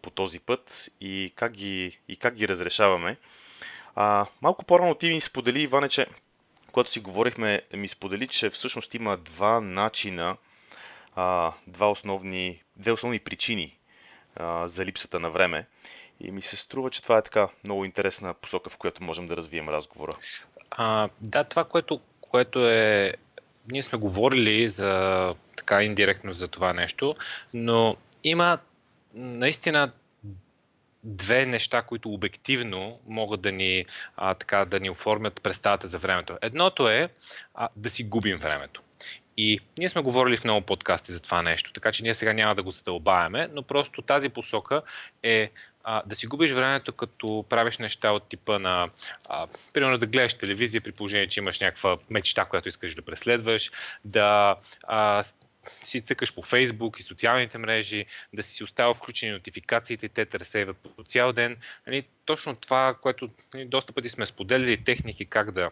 по 0.01 0.09
този 0.09 0.39
път 0.39 0.89
и 1.01 1.33
как 1.35 1.51
ги, 1.51 1.99
и 2.07 2.15
как 2.15 2.35
ги 2.35 2.47
разрешаваме. 2.47 3.17
А, 3.95 4.25
малко 4.41 4.65
по-рано 4.65 4.95
ти 4.95 5.09
ми 5.09 5.21
сподели, 5.21 5.61
Иване, 5.61 5.89
че 5.89 6.07
когато 6.71 6.91
си 6.91 6.99
говорихме, 6.99 7.61
ми 7.73 7.87
сподели, 7.87 8.27
че 8.27 8.49
всъщност 8.49 8.93
има 8.93 9.17
два 9.17 9.61
начина, 9.61 10.37
а, 11.15 11.51
два 11.67 11.91
основни, 11.91 12.63
две 12.75 12.91
основни 12.91 13.19
причини 13.19 13.77
а, 14.35 14.67
за 14.67 14.85
липсата 14.85 15.19
на 15.19 15.29
време. 15.29 15.67
И 16.19 16.31
ми 16.31 16.41
се 16.41 16.57
струва, 16.57 16.89
че 16.89 17.03
това 17.03 17.17
е 17.17 17.21
така 17.21 17.47
много 17.63 17.85
интересна 17.85 18.33
посока, 18.33 18.69
в 18.69 18.77
която 18.77 19.03
можем 19.03 19.27
да 19.27 19.37
развием 19.37 19.69
разговора. 19.69 20.15
А, 20.71 21.09
да, 21.21 21.43
това, 21.43 21.63
което, 21.63 22.01
което 22.21 22.69
е. 22.69 23.13
Ние 23.71 23.81
сме 23.81 23.99
говорили 23.99 24.67
за 24.67 25.35
така 25.57 25.83
индиректно 25.83 26.33
за 26.33 26.47
това 26.47 26.73
нещо, 26.73 27.15
но 27.53 27.95
има 28.23 28.59
наистина 29.13 29.91
две 31.03 31.45
неща, 31.45 31.81
които 31.81 32.09
обективно 32.09 32.99
могат 33.07 33.41
да 33.41 33.51
ни, 33.51 33.85
а, 34.15 34.33
така, 34.33 34.65
да 34.65 34.79
ни 34.79 34.89
оформят 34.89 35.41
представата 35.41 35.87
за 35.87 35.97
времето. 35.97 36.37
Едното 36.41 36.89
е 36.89 37.09
а, 37.55 37.69
да 37.75 37.89
си 37.89 38.03
губим 38.03 38.37
времето. 38.37 38.81
И 39.37 39.59
ние 39.77 39.89
сме 39.89 40.01
говорили 40.01 40.37
в 40.37 40.43
много 40.43 40.65
подкасти 40.65 41.13
за 41.13 41.19
това 41.19 41.41
нещо, 41.41 41.73
така 41.73 41.91
че 41.91 42.03
ние 42.03 42.13
сега 42.13 42.33
няма 42.33 42.55
да 42.55 42.63
го 42.63 42.71
задълбаваме, 42.71 43.49
но 43.51 43.63
просто 43.63 44.01
тази 44.01 44.29
посока 44.29 44.81
е 45.23 45.51
а, 45.83 46.01
да 46.05 46.15
си 46.15 46.27
губиш 46.27 46.51
времето, 46.51 46.93
като 46.93 47.45
правиш 47.49 47.77
неща 47.77 48.11
от 48.11 48.29
типа 48.29 48.59
на, 48.59 48.89
а, 49.29 49.47
примерно 49.73 49.97
да 49.97 50.05
гледаш 50.05 50.33
телевизия 50.33 50.81
при 50.81 50.91
положение, 50.91 51.27
че 51.27 51.39
имаш 51.39 51.59
някаква 51.59 51.97
мечта, 52.09 52.45
която 52.45 52.69
искаш 52.69 52.95
да 52.95 53.01
преследваш, 53.01 53.71
да 54.05 54.55
а, 54.83 55.23
си 55.83 56.01
цъкаш 56.01 56.33
по 56.33 56.41
Фейсбук 56.41 56.99
и 56.99 57.03
социалните 57.03 57.57
мрежи, 57.57 58.05
да 58.33 58.43
си 58.43 58.63
оставя 58.63 58.93
включени 58.93 59.31
нотификациите, 59.31 60.09
те 60.09 60.25
те 60.25 60.39
разсейват 60.39 60.77
по 60.77 61.03
цял 61.03 61.33
ден. 61.33 61.57
Нали, 61.87 62.03
точно 62.25 62.55
това, 62.55 62.97
което 63.01 63.29
нали, 63.53 63.65
доста 63.65 63.93
пъти 63.93 64.09
сме 64.09 64.25
споделили 64.25 64.83
техники 64.83 65.25
как 65.25 65.51
да 65.51 65.71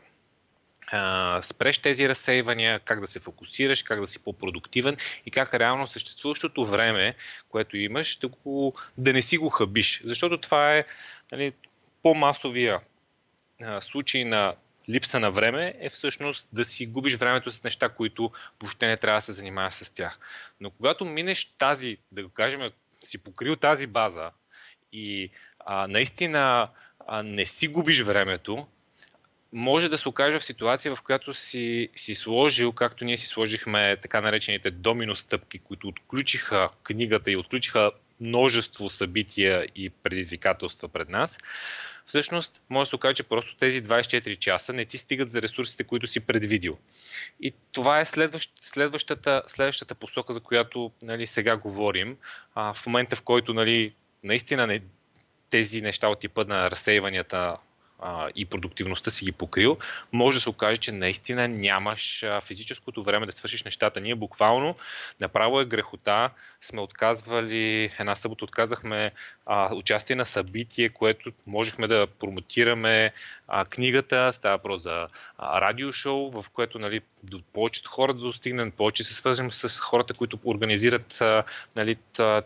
а, 0.91 1.41
спреш 1.41 1.77
тези 1.77 2.09
разсейвания, 2.09 2.79
как 2.79 2.99
да 3.01 3.07
се 3.07 3.19
фокусираш, 3.19 3.83
как 3.83 3.99
да 3.99 4.07
си 4.07 4.19
по-продуктивен 4.19 4.97
и 5.25 5.31
как 5.31 5.53
реално 5.53 5.87
съществуващото 5.87 6.65
време, 6.65 7.15
което 7.49 7.77
имаш, 7.77 8.15
да, 8.15 8.27
го, 8.27 8.73
да 8.97 9.13
не 9.13 9.21
си 9.21 9.37
го 9.37 9.49
хабиш. 9.49 10.01
Защото 10.05 10.37
това 10.37 10.77
е 10.77 10.85
нали, 11.31 11.53
по-масовия 12.03 12.79
случай 13.79 14.25
на 14.25 14.55
липса 14.89 15.19
на 15.19 15.31
време 15.31 15.73
е 15.79 15.89
всъщност 15.89 16.47
да 16.53 16.65
си 16.65 16.85
губиш 16.85 17.15
времето 17.15 17.51
с 17.51 17.63
неща, 17.63 17.89
които 17.89 18.31
въобще 18.61 18.87
не 18.87 18.97
трябва 18.97 19.17
да 19.17 19.21
се 19.21 19.33
занимаваш 19.33 19.73
с 19.73 19.89
тях. 19.89 20.19
Но 20.59 20.71
когато 20.71 21.05
минеш 21.05 21.45
тази, 21.57 21.97
да 22.11 22.23
го 22.23 22.29
кажем, 22.29 22.61
си 23.05 23.17
покрил 23.17 23.55
тази 23.55 23.87
база 23.87 24.31
и 24.93 25.29
а, 25.59 25.87
наистина 25.87 26.69
а, 27.07 27.23
не 27.23 27.45
си 27.45 27.67
губиш 27.67 28.01
времето, 28.01 28.67
може 29.53 29.89
да 29.89 29.97
се 29.97 30.09
окаже 30.09 30.39
в 30.39 30.45
ситуация, 30.45 30.95
в 30.95 31.01
която 31.01 31.33
си, 31.33 31.89
си 31.95 32.15
сложил, 32.15 32.71
както 32.71 33.05
ние 33.05 33.17
си 33.17 33.27
сложихме 33.27 33.97
така 34.01 34.21
наречените 34.21 34.71
домино 34.71 35.15
стъпки, 35.15 35.59
които 35.59 35.87
отключиха 35.87 36.69
книгата 36.83 37.31
и 37.31 37.37
отключиха 37.37 37.91
множество 38.21 38.89
събития 38.89 39.67
и 39.75 39.89
предизвикателства 39.89 40.87
пред 40.87 41.09
нас, 41.09 41.37
всъщност 42.05 42.61
може 42.69 42.87
да 42.87 42.89
се 42.89 42.95
окаже, 42.95 43.13
че 43.13 43.23
просто 43.23 43.55
тези 43.55 43.83
24 43.83 44.39
часа 44.39 44.73
не 44.73 44.85
ти 44.85 44.97
стигат 44.97 45.29
за 45.29 45.41
ресурсите, 45.41 45.83
които 45.83 46.07
си 46.07 46.19
предвидил. 46.19 46.77
И 47.41 47.53
това 47.71 47.99
е 47.99 48.05
следващ, 48.05 48.53
следващата, 48.61 49.43
следващата 49.47 49.95
посока, 49.95 50.33
за 50.33 50.39
която 50.39 50.91
нали, 51.03 51.27
сега 51.27 51.57
говорим. 51.57 52.17
А, 52.55 52.73
в 52.73 52.85
момента, 52.85 53.15
в 53.15 53.21
който 53.21 53.53
нали, 53.53 53.93
наистина 54.23 54.67
не, 54.67 54.81
тези 55.49 55.81
неща 55.81 56.07
от 56.07 56.19
типа 56.19 56.43
на 56.43 56.71
разсейванията 56.71 57.57
а, 58.01 58.29
и 58.35 58.45
продуктивността 58.45 59.11
си 59.11 59.25
ги 59.25 59.31
покрил, 59.31 59.77
може 60.11 60.37
да 60.37 60.41
се 60.41 60.49
окаже, 60.49 60.77
че 60.77 60.91
наистина 60.91 61.47
нямаш 61.47 62.23
а, 62.23 62.41
физическото 62.41 63.03
време 63.03 63.25
да 63.25 63.31
свършиш 63.31 63.63
нещата. 63.63 64.01
Ние 64.01 64.15
буквално 64.15 64.75
направо 65.19 65.59
е 65.59 65.65
грехота. 65.65 66.29
Сме 66.61 66.81
отказвали, 66.81 67.91
една 67.99 68.15
събота 68.15 68.43
отказахме 68.43 69.11
а, 69.45 69.75
участие 69.75 70.15
на 70.15 70.25
събитие, 70.25 70.89
което 70.89 71.31
можехме 71.47 71.87
да 71.87 72.07
промотираме 72.07 73.13
а, 73.47 73.65
книгата. 73.65 74.33
Става 74.33 74.57
въпрос 74.57 74.81
за 74.81 75.07
а, 75.37 75.61
радиошоу, 75.61 76.29
в 76.29 76.45
което 76.49 76.79
нали, 76.79 77.01
до 77.23 77.41
повечето 77.53 77.91
хора 77.91 78.13
да 78.13 78.19
достигнем, 78.19 78.71
повече 78.71 79.03
се 79.03 79.15
свързваме 79.15 79.51
с 79.51 79.79
хората, 79.79 80.13
които 80.13 80.39
организират 80.45 81.21
а, 81.21 81.43
нали, 81.75 81.97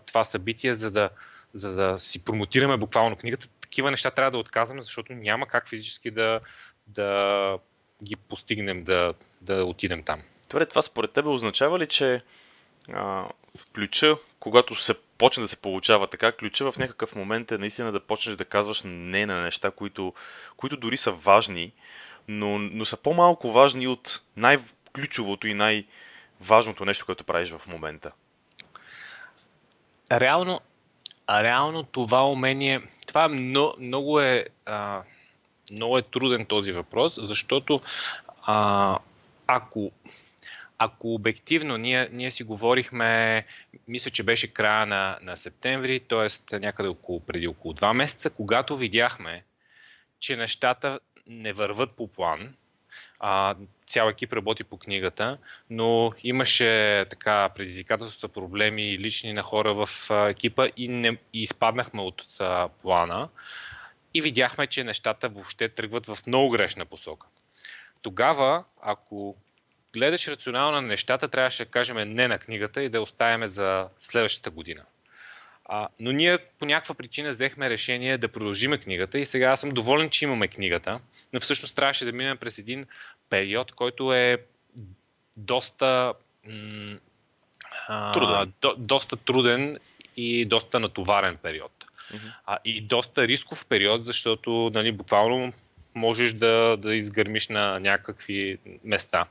това 0.05 0.23
събитие, 0.23 0.73
за 0.73 0.91
да 0.91 1.09
за 1.53 1.71
да 1.71 1.99
си 1.99 2.19
промотираме 2.19 2.77
буквално 2.77 3.15
книгата, 3.15 3.47
такива 3.73 3.91
неща 3.91 4.11
трябва 4.11 4.31
да 4.31 4.37
отказваме, 4.37 4.81
защото 4.81 5.13
няма 5.13 5.47
как 5.47 5.69
физически 5.69 6.11
да, 6.11 6.39
да 6.87 7.59
ги 8.03 8.15
постигнем, 8.15 8.83
да, 8.83 9.13
да 9.41 9.65
отидем 9.65 10.03
там. 10.03 10.21
Добре, 10.49 10.65
това 10.65 10.81
според 10.81 11.11
тебе 11.11 11.29
означава 11.29 11.79
ли, 11.79 11.87
че 11.87 12.21
а, 12.93 13.25
ключа, 13.75 14.17
когато 14.39 14.75
се 14.75 14.93
почне 15.17 15.41
да 15.41 15.47
се 15.47 15.61
получава 15.61 16.07
така, 16.07 16.31
ключа 16.31 16.71
в 16.71 16.77
някакъв 16.77 17.15
момент 17.15 17.51
е 17.51 17.57
наистина 17.57 17.91
да 17.91 17.99
почнеш 17.99 18.35
да 18.35 18.45
казваш 18.45 18.81
не 18.85 19.25
на 19.25 19.41
неща, 19.41 19.71
които, 19.71 20.13
които 20.57 20.77
дори 20.77 20.97
са 20.97 21.11
важни, 21.11 21.73
но, 22.27 22.59
но 22.59 22.85
са 22.85 22.97
по-малко 22.97 23.51
важни 23.51 23.87
от 23.87 24.21
най-ключовото 24.37 25.47
и 25.47 25.53
най-важното 25.53 26.85
нещо, 26.85 27.05
което 27.05 27.23
правиш 27.23 27.49
в 27.49 27.67
момента. 27.67 28.11
Реално, 30.11 30.59
реално 31.29 31.83
това 31.83 32.29
умение, 32.29 32.81
това 33.13 33.27
много, 33.27 33.75
много 33.79 34.19
е, 34.19 34.45
а, 34.65 35.01
много 35.71 35.97
е 35.97 36.01
труден 36.01 36.45
този 36.45 36.71
въпрос, 36.71 37.19
защото 37.21 37.81
а, 38.41 38.99
ако 39.47 39.91
ако 40.77 41.13
обективно, 41.13 41.77
ние, 41.77 42.09
ние 42.11 42.31
си 42.31 42.43
говорихме, 42.43 43.45
мисля, 43.87 44.11
че 44.11 44.23
беше 44.23 44.53
края 44.53 44.85
на, 44.85 45.17
на 45.21 45.37
септември, 45.37 45.99
т.е. 45.99 46.59
някъде 46.59 46.89
около, 46.89 47.19
преди 47.19 47.47
около 47.47 47.73
два 47.73 47.93
месеца, 47.93 48.29
когато 48.29 48.77
видяхме, 48.77 49.43
че 50.19 50.35
нещата 50.35 50.99
не 51.27 51.53
върват 51.53 51.91
по 51.91 52.07
план, 52.07 52.55
а, 53.25 53.55
цял 53.87 54.09
екип 54.09 54.33
работи 54.33 54.63
по 54.63 54.77
книгата, 54.77 55.37
но 55.69 56.13
имаше 56.23 57.05
така 57.09 57.49
предизвикателства, 57.49 58.29
проблеми 58.29 58.99
лични 58.99 59.33
на 59.33 59.41
хора 59.41 59.73
в 59.73 59.89
а, 60.09 60.29
екипа 60.29 60.67
и, 60.77 60.87
не, 60.87 61.17
и 61.33 61.41
изпаднахме 61.41 62.01
от 62.01 62.25
а, 62.39 62.69
плана 62.69 63.29
и 64.13 64.21
видяхме, 64.21 64.67
че 64.67 64.83
нещата 64.83 65.29
въобще 65.29 65.69
тръгват 65.69 66.05
в 66.05 66.17
много 66.27 66.49
грешна 66.49 66.85
посока. 66.85 67.27
Тогава, 68.01 68.63
ако 68.81 69.35
гледаш 69.93 70.27
рационално 70.27 70.81
на 70.81 70.87
нещата, 70.87 71.27
трябваше 71.27 71.65
да 71.65 71.71
кажем 71.71 72.13
не 72.13 72.27
на 72.27 72.37
книгата 72.37 72.83
и 72.83 72.89
да 72.89 73.01
оставяме 73.01 73.47
за 73.47 73.87
следващата 73.99 74.49
година. 74.49 74.83
А, 75.75 75.87
но 75.99 76.11
ние 76.11 76.37
по 76.37 76.65
някаква 76.65 76.95
причина 76.95 77.29
взехме 77.29 77.69
решение 77.69 78.17
да 78.17 78.27
продължиме 78.27 78.77
книгата 78.77 79.19
и 79.19 79.25
сега 79.25 79.49
аз 79.49 79.61
съм 79.61 79.69
доволен, 79.69 80.09
че 80.09 80.25
имаме 80.25 80.47
книгата, 80.47 80.99
но 81.33 81.39
всъщност 81.39 81.75
трябваше 81.75 82.05
да 82.05 82.11
минем 82.11 82.37
през 82.37 82.57
един 82.57 82.85
период, 83.29 83.71
който 83.71 84.13
е 84.13 84.37
доста 85.37 86.13
м- 86.47 86.97
труден. 88.13 88.53
до, 88.61 88.75
доста 88.77 89.17
труден 89.17 89.79
и 90.17 90.45
доста 90.45 90.79
натоварен 90.79 91.37
период. 91.37 91.71
Mm-hmm. 92.13 92.33
А, 92.45 92.57
и 92.65 92.81
доста 92.81 93.27
рисков 93.27 93.65
период, 93.65 94.05
защото 94.05 94.71
нали, 94.73 94.91
буквално 94.91 95.53
можеш 95.95 96.31
да, 96.31 96.77
да 96.77 96.95
изгърмиш 96.95 97.47
на 97.47 97.79
някакви 97.79 98.57
места. 98.83 99.25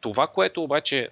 Това, 0.00 0.26
което 0.26 0.62
обаче 0.62 1.08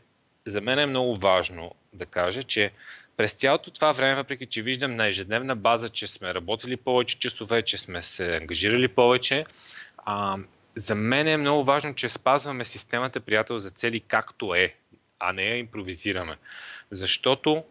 за 0.46 0.60
мен 0.60 0.78
е 0.78 0.86
много 0.86 1.16
важно 1.16 1.74
да 1.92 2.06
кажа, 2.06 2.42
че 2.42 2.72
през 3.16 3.32
цялото 3.32 3.70
това 3.70 3.92
време, 3.92 4.14
въпреки 4.14 4.46
че 4.46 4.62
виждам 4.62 4.96
на 4.96 5.06
ежедневна 5.06 5.56
база, 5.56 5.88
че 5.88 6.06
сме 6.06 6.34
работили 6.34 6.76
повече 6.76 7.18
часове, 7.18 7.62
че 7.62 7.78
сме 7.78 8.02
се 8.02 8.36
ангажирали 8.36 8.88
повече, 8.88 9.44
а, 9.96 10.38
за 10.76 10.94
мен 10.94 11.28
е 11.28 11.36
много 11.36 11.64
важно, 11.64 11.94
че 11.94 12.08
спазваме 12.08 12.64
системата 12.64 13.20
приятел 13.20 13.58
за 13.58 13.70
цели 13.70 14.00
както 14.00 14.54
е, 14.54 14.74
а 15.18 15.32
не 15.32 15.42
я 15.42 15.56
импровизираме. 15.56 16.36
Защото 16.90 17.64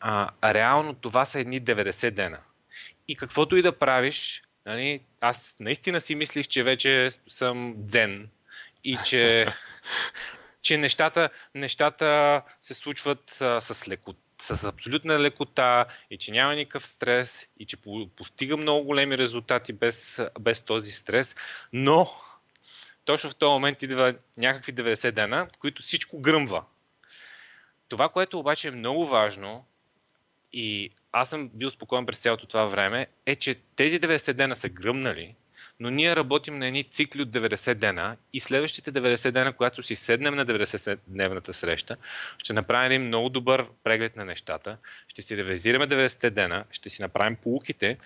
а, 0.00 0.28
реално 0.54 0.94
това 0.94 1.24
са 1.24 1.40
едни 1.40 1.62
90 1.62 2.10
дена. 2.10 2.38
И 3.08 3.16
каквото 3.16 3.56
и 3.56 3.62
да 3.62 3.78
правиш, 3.78 4.42
нали, 4.66 5.00
аз 5.20 5.54
наистина 5.60 6.00
си 6.00 6.14
мислих, 6.14 6.48
че 6.48 6.62
вече 6.62 7.10
съм 7.28 7.74
дзен 7.76 8.28
и 8.84 8.98
че, 9.04 9.46
че 10.62 10.78
нещата, 10.78 11.28
нещата 11.54 12.42
се 12.60 12.74
случват 12.74 13.40
а, 13.40 13.60
с 13.60 13.88
лекота 13.88 14.18
с 14.42 14.64
абсолютна 14.64 15.18
лекота 15.18 15.86
и 16.10 16.18
че 16.18 16.32
няма 16.32 16.54
никакъв 16.54 16.86
стрес 16.86 17.48
и 17.58 17.66
че 17.66 17.76
постига 18.16 18.56
много 18.56 18.84
големи 18.84 19.18
резултати 19.18 19.72
без, 19.72 20.20
без 20.40 20.62
този 20.62 20.92
стрес, 20.92 21.36
но 21.72 22.10
точно 23.04 23.30
в 23.30 23.36
този 23.36 23.50
момент 23.50 23.82
идва 23.82 24.14
някакви 24.36 24.74
90 24.74 25.10
дена, 25.10 25.48
които 25.58 25.82
всичко 25.82 26.20
гръмва. 26.20 26.64
Това, 27.88 28.08
което 28.08 28.38
обаче 28.38 28.68
е 28.68 28.70
много 28.70 29.06
важно 29.06 29.64
и 30.52 30.90
аз 31.12 31.30
съм 31.30 31.50
бил 31.54 31.70
спокоен 31.70 32.06
през 32.06 32.18
цялото 32.18 32.46
това 32.46 32.64
време, 32.64 33.06
е, 33.26 33.36
че 33.36 33.54
тези 33.76 34.00
90 34.00 34.32
дена 34.32 34.56
са 34.56 34.68
гръмнали, 34.68 35.34
но 35.82 35.90
ние 35.90 36.16
работим 36.16 36.58
на 36.58 36.66
едни 36.66 36.84
цикли 36.84 37.22
от 37.22 37.28
90 37.28 37.74
дена 37.74 38.16
и 38.32 38.40
следващите 38.40 38.92
90 38.92 39.30
дена, 39.30 39.52
когато 39.52 39.82
си 39.82 39.94
седнем 39.94 40.34
на 40.34 40.46
90-дневната 40.46 41.52
среща, 41.52 41.96
ще 42.38 42.52
направим 42.52 43.02
много 43.02 43.28
добър 43.28 43.66
преглед 43.84 44.16
на 44.16 44.24
нещата, 44.24 44.76
ще 45.08 45.22
си 45.22 45.36
ревизираме 45.36 45.86
90 45.86 46.30
дена, 46.30 46.64
ще 46.70 46.90
си 46.90 47.02
направим 47.02 47.36
полуките 47.36 47.98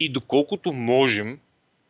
и 0.00 0.08
доколкото 0.08 0.72
можем, 0.72 1.38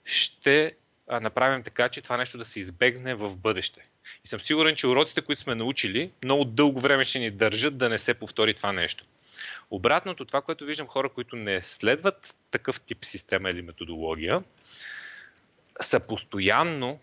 ще 0.04 0.72
направим 1.20 1.62
така, 1.62 1.88
че 1.88 2.00
това 2.02 2.16
нещо 2.16 2.38
да 2.38 2.44
се 2.44 2.60
избегне 2.60 3.14
в 3.14 3.36
бъдеще. 3.36 3.86
И 4.24 4.28
съм 4.28 4.40
сигурен, 4.40 4.76
че 4.76 4.86
уроците, 4.86 5.22
които 5.22 5.42
сме 5.42 5.54
научили, 5.54 6.10
много 6.24 6.44
дълго 6.44 6.80
време 6.80 7.04
ще 7.04 7.18
ни 7.18 7.30
държат 7.30 7.78
да 7.78 7.88
не 7.88 7.98
се 7.98 8.14
повтори 8.14 8.54
това 8.54 8.72
нещо. 8.72 9.04
Обратното, 9.70 10.24
това, 10.24 10.42
което 10.42 10.64
виждам 10.64 10.86
хора, 10.86 11.08
които 11.08 11.36
не 11.36 11.62
следват 11.62 12.36
такъв 12.50 12.80
тип 12.80 13.04
система 13.04 13.50
или 13.50 13.62
методология, 13.62 14.42
са 15.80 16.00
постоянно 16.00 17.00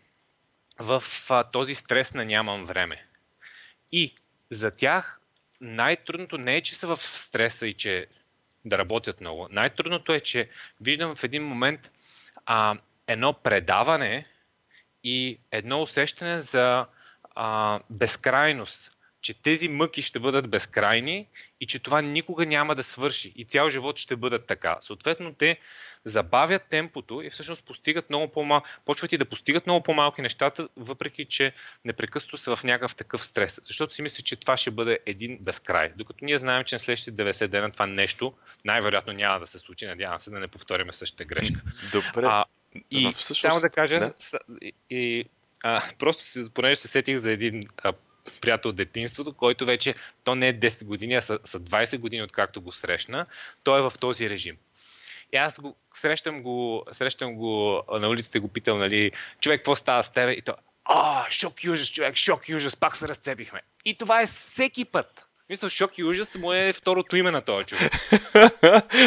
в 0.80 1.04
а, 1.30 1.44
този 1.44 1.76
стрес 1.76 2.14
на 2.14 2.26
нямам 2.26 2.66
време. 2.66 3.06
И 3.92 4.16
за 4.50 4.72
тях 4.72 5.22
най-трудното 5.62 6.38
не 6.38 6.56
е, 6.56 6.62
че 6.62 6.76
са 6.76 6.96
в 6.96 6.98
стреса 6.98 7.68
и 7.68 7.74
че 7.74 8.08
да 8.66 8.78
работят 8.78 9.22
много. 9.22 9.48
Най-трудното 9.52 10.14
е, 10.14 10.20
че 10.20 10.50
виждам 10.82 11.16
в 11.16 11.24
един 11.24 11.44
момент 11.44 11.92
а, 12.46 12.78
едно 13.08 13.34
предаване 13.34 14.28
и 15.04 15.40
едно 15.52 15.82
усещане 15.82 16.40
за 16.40 16.88
а, 17.36 17.80
безкрайност. 17.90 18.98
Че 19.22 19.34
тези 19.34 19.68
мъки 19.68 20.02
ще 20.02 20.20
бъдат 20.20 20.50
безкрайни 20.50 21.28
и 21.62 21.66
че 21.66 21.80
това 21.80 22.02
никога 22.02 22.46
няма 22.46 22.76
да 22.76 22.84
свърши 22.84 23.34
и 23.36 23.46
цял 23.46 23.70
живот 23.70 23.98
ще 23.98 24.16
бъдат 24.16 24.48
така. 24.48 24.78
Съответно, 24.80 25.34
те 25.34 25.58
забавят 26.06 26.64
темпото 26.70 27.22
и 27.22 27.30
всъщност 27.30 27.66
постигат 27.66 28.10
много 28.10 28.28
по-малко, 28.28 28.68
почват 28.86 29.12
и 29.12 29.18
да 29.18 29.26
постигат 29.26 29.66
много 29.66 29.84
по-малки 29.84 30.22
нещата, 30.22 30.70
въпреки 30.78 31.26
че 31.26 31.54
непрекъснато 31.86 32.38
са 32.38 32.56
в 32.56 32.64
някакъв 32.64 32.96
такъв 32.96 33.26
стрес. 33.26 33.60
Защото 33.64 33.94
си 33.94 34.02
мисля, 34.02 34.24
че 34.24 34.36
това 34.36 34.58
ще 34.58 34.72
бъде 34.72 35.00
един 35.06 35.38
безкрай. 35.42 35.90
Докато 35.96 36.26
ние 36.26 36.38
знаем, 36.38 36.64
че 36.64 36.76
на 36.76 36.80
следващите 36.80 37.24
90 37.24 37.48
дена 37.48 37.72
това 37.72 37.86
нещо 37.86 38.34
най-вероятно 38.66 39.14
няма 39.14 39.40
да 39.40 39.48
се 39.48 39.60
случи. 39.60 39.86
Надявам 39.86 40.20
се 40.20 40.30
да 40.30 40.40
не 40.40 40.48
повториме 40.48 40.94
същата 40.94 41.26
грешка. 41.26 41.62
Добре. 41.92 42.28
А, 42.28 42.46
и 42.92 43.14
всъщност, 43.16 43.42
само 43.42 43.60
да 43.60 43.70
кажа, 43.70 44.00
да. 44.00 44.14
И, 44.62 44.74
и, 44.90 45.26
а, 45.64 45.82
просто 46.00 46.24
понеже 46.54 46.76
се 46.76 46.88
сетих 46.88 47.18
за 47.18 47.32
един 47.32 47.64
а, 47.78 47.94
приятел 48.42 48.70
от 48.70 48.76
детинството, 48.76 49.34
който 49.34 49.66
вече, 49.66 49.96
то 50.24 50.36
не 50.36 50.48
е 50.48 50.60
10 50.60 50.86
години, 50.86 51.16
а 51.16 51.22
са, 51.22 51.40
са 51.44 51.60
20 51.60 51.98
години 51.98 52.24
откакто 52.24 52.62
го 52.62 52.72
срещна, 52.72 53.26
той 53.64 53.80
е 53.80 53.90
в 53.90 53.94
този 54.00 54.30
режим. 54.30 54.58
И 55.34 55.38
аз 55.38 55.60
го, 55.60 55.76
срещам, 55.94 56.42
го, 56.42 56.86
срещам 56.92 57.36
го 57.36 57.84
на 57.92 58.10
улицата 58.10 58.38
и 58.38 58.42
го 58.42 58.48
питам, 58.48 58.80
нали, 58.80 59.12
човек, 59.40 59.60
какво 59.60 59.76
става 59.76 60.04
с 60.04 60.10
тебе? 60.10 60.32
И 60.32 60.42
то, 60.42 60.56
а, 60.86 61.30
шок 61.30 61.64
и 61.64 61.70
ужас, 61.70 61.92
човек, 61.92 62.16
шок 62.16 62.50
и 62.50 62.56
ужас, 62.56 62.76
пак 62.76 62.96
се 62.96 63.08
разцепихме. 63.08 63.62
И 63.86 63.96
това 63.96 64.22
е 64.22 64.26
всеки 64.26 64.86
път. 64.86 65.28
Мисля, 65.52 65.70
шок 65.70 65.98
и 65.98 66.04
ужас 66.04 66.36
му 66.36 66.54
е 66.54 66.74
второто 66.74 67.16
име 67.16 67.32
на 67.32 67.42
този 67.42 67.66
човек. 67.66 67.92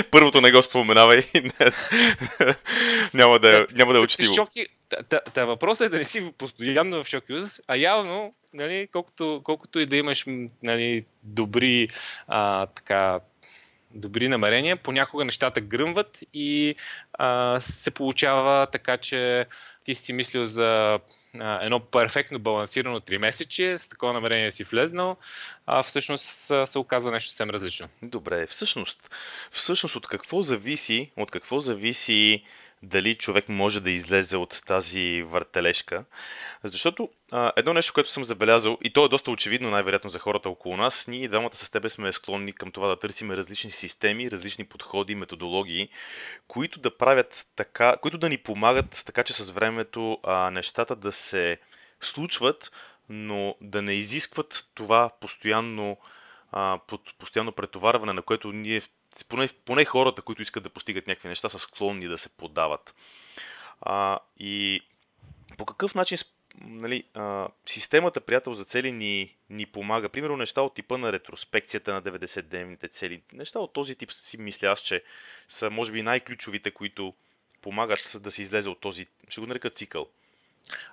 Първото 0.10 0.40
не 0.40 0.52
го 0.52 0.62
споменавай. 0.62 1.22
няма, 3.14 3.38
да, 3.38 3.66
няма 3.74 3.92
да 3.92 3.98
е 3.98 4.02
учтиво. 4.02 4.34
Шоки... 4.34 4.66
Та, 5.08 5.20
та, 5.20 5.44
въпросът 5.44 5.86
е 5.86 5.88
да 5.88 5.98
не 5.98 6.04
си 6.04 6.32
постоянно 6.38 7.04
в 7.04 7.08
шок 7.08 7.24
и 7.28 7.32
ужас, 7.32 7.60
а 7.68 7.76
явно, 7.76 8.34
нали, 8.54 8.88
колкото, 8.92 9.40
колкото 9.44 9.78
и 9.78 9.86
да 9.86 9.96
имаш 9.96 10.24
нали, 10.62 11.04
добри 11.22 11.88
а, 12.26 12.66
така, 12.66 13.20
добри 13.94 14.28
намерения, 14.28 14.76
понякога 14.76 15.24
нещата 15.24 15.60
гръмват 15.60 16.18
и 16.34 16.74
а, 17.12 17.60
се 17.60 17.90
получава 17.90 18.66
така, 18.66 18.96
че 18.96 19.46
ти 19.84 19.94
си 19.94 20.12
мислил 20.12 20.44
за 20.44 20.98
а, 21.40 21.64
едно 21.64 21.80
перфектно 21.80 22.38
балансирано 22.38 23.00
три 23.00 23.18
месече, 23.18 23.78
с 23.78 23.88
такова 23.88 24.12
намерение 24.12 24.50
си 24.50 24.64
влезнал, 24.64 25.16
а 25.66 25.82
всъщност 25.82 26.52
се 26.66 26.78
оказва 26.78 27.10
нещо 27.10 27.30
съвсем 27.30 27.50
различно. 27.50 27.88
Добре, 28.02 28.46
всъщност, 28.46 29.10
всъщност 29.50 29.96
от 29.96 30.06
какво 30.06 30.42
зависи, 30.42 31.10
от 31.16 31.30
какво 31.30 31.60
зависи 31.60 32.44
дали 32.84 33.14
човек 33.14 33.48
може 33.48 33.80
да 33.80 33.90
излезе 33.90 34.36
от 34.36 34.62
тази 34.66 35.22
въртележка. 35.22 36.04
Защото 36.64 37.10
а, 37.32 37.52
едно 37.56 37.72
нещо, 37.72 37.92
което 37.92 38.10
съм 38.10 38.24
забелязал, 38.24 38.78
и 38.84 38.92
то 38.92 39.04
е 39.04 39.08
доста 39.08 39.30
очевидно 39.30 39.70
най-вероятно 39.70 40.10
за 40.10 40.18
хората 40.18 40.48
около 40.48 40.76
нас, 40.76 41.06
ние 41.08 41.28
двамата 41.28 41.54
с 41.54 41.70
тебе 41.70 41.88
сме 41.88 42.12
склонни 42.12 42.52
към 42.52 42.72
това 42.72 42.88
да 42.88 42.98
търсим 42.98 43.30
различни 43.30 43.70
системи, 43.70 44.30
различни 44.30 44.64
подходи, 44.64 45.14
методологии, 45.14 45.88
които 46.48 46.80
да 46.80 46.96
правят 46.96 47.46
така, 47.56 47.96
които 47.96 48.18
да 48.18 48.28
ни 48.28 48.38
помагат 48.38 49.02
така, 49.06 49.22
че 49.22 49.32
с 49.34 49.50
времето 49.50 50.18
а, 50.22 50.50
нещата 50.50 50.96
да 50.96 51.12
се 51.12 51.58
случват, 52.00 52.72
но 53.08 53.54
да 53.60 53.82
не 53.82 53.92
изискват 53.92 54.70
това 54.74 55.10
постоянно, 55.20 55.96
а, 56.52 56.78
под, 56.86 57.00
постоянно 57.18 57.52
претоварване, 57.52 58.12
на 58.12 58.22
което 58.22 58.52
ние 58.52 58.82
поне, 59.28 59.48
поне 59.64 59.84
хората, 59.84 60.22
които 60.22 60.42
искат 60.42 60.62
да 60.62 60.70
постигат 60.70 61.06
някакви 61.06 61.28
неща, 61.28 61.48
са 61.48 61.58
склонни 61.58 62.08
да 62.08 62.18
се 62.18 62.28
подават. 62.28 62.94
А, 63.80 64.18
и 64.38 64.80
по 65.58 65.66
какъв 65.66 65.94
начин 65.94 66.18
нали, 66.60 67.04
а, 67.14 67.48
системата 67.66 68.20
приятел 68.20 68.54
за 68.54 68.64
цели 68.64 68.92
ни, 68.92 69.36
ни 69.50 69.66
помага. 69.66 70.08
Примерно 70.08 70.36
неща 70.36 70.62
от 70.62 70.74
типа 70.74 70.98
на 70.98 71.12
ретроспекцията 71.12 71.94
на 71.94 72.02
90-дневните 72.02 72.90
цели. 72.90 73.22
Неща 73.32 73.58
от 73.58 73.72
този 73.72 73.94
тип 73.94 74.12
си 74.12 74.40
мисля 74.40 74.68
аз, 74.68 74.80
че 74.80 75.02
са 75.48 75.70
може 75.70 75.92
би 75.92 76.02
най-ключовите, 76.02 76.70
които 76.70 77.14
помагат 77.62 78.16
да 78.20 78.30
се 78.30 78.42
излезе 78.42 78.68
от 78.68 78.80
този, 78.80 79.06
ще 79.28 79.40
го 79.40 79.46
нарека 79.46 79.70
цикъл. 79.70 80.08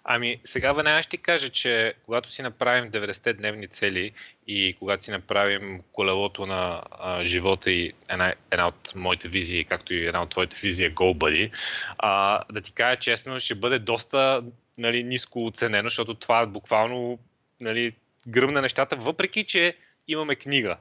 Ами, 0.04 0.40
сега 0.46 0.74
веднага 0.74 1.04
ще 1.04 1.10
ти 1.10 1.18
кажа, 1.18 1.50
че 1.50 1.94
когато 2.06 2.32
си 2.32 2.42
направим 2.42 2.92
90-дневни 2.92 3.70
цели 3.70 4.12
и 4.48 4.76
когато 4.80 5.04
си 5.04 5.12
направим 5.12 5.82
колелото 5.92 6.46
на 6.46 6.84
а, 6.92 7.26
живота 7.26 7.72
и 7.72 7.94
една, 8.10 8.34
една 8.52 8.68
от 8.68 8.96
моите 8.96 9.28
визии, 9.28 9.66
както 9.66 9.94
и 9.94 10.06
една 10.06 10.22
от 10.22 10.30
твоите 10.30 10.58
визии 10.62 10.86
е 10.86 10.94
GoBuddy, 10.94 11.52
а, 11.98 12.44
да 12.52 12.62
ти 12.62 12.72
кажа 12.72 13.00
честно, 13.00 13.40
ще 13.40 13.56
бъде 13.56 13.80
доста 13.80 14.44
нали, 14.78 15.04
ниско 15.04 15.46
оценено, 15.46 15.90
защото 15.90 16.14
това 16.14 16.46
буквално 16.46 17.20
нали, 17.60 17.94
гръмна 18.28 18.62
нещата, 18.62 18.96
въпреки 18.96 19.44
че 19.44 19.76
имаме 20.08 20.36
книга. 20.36 20.78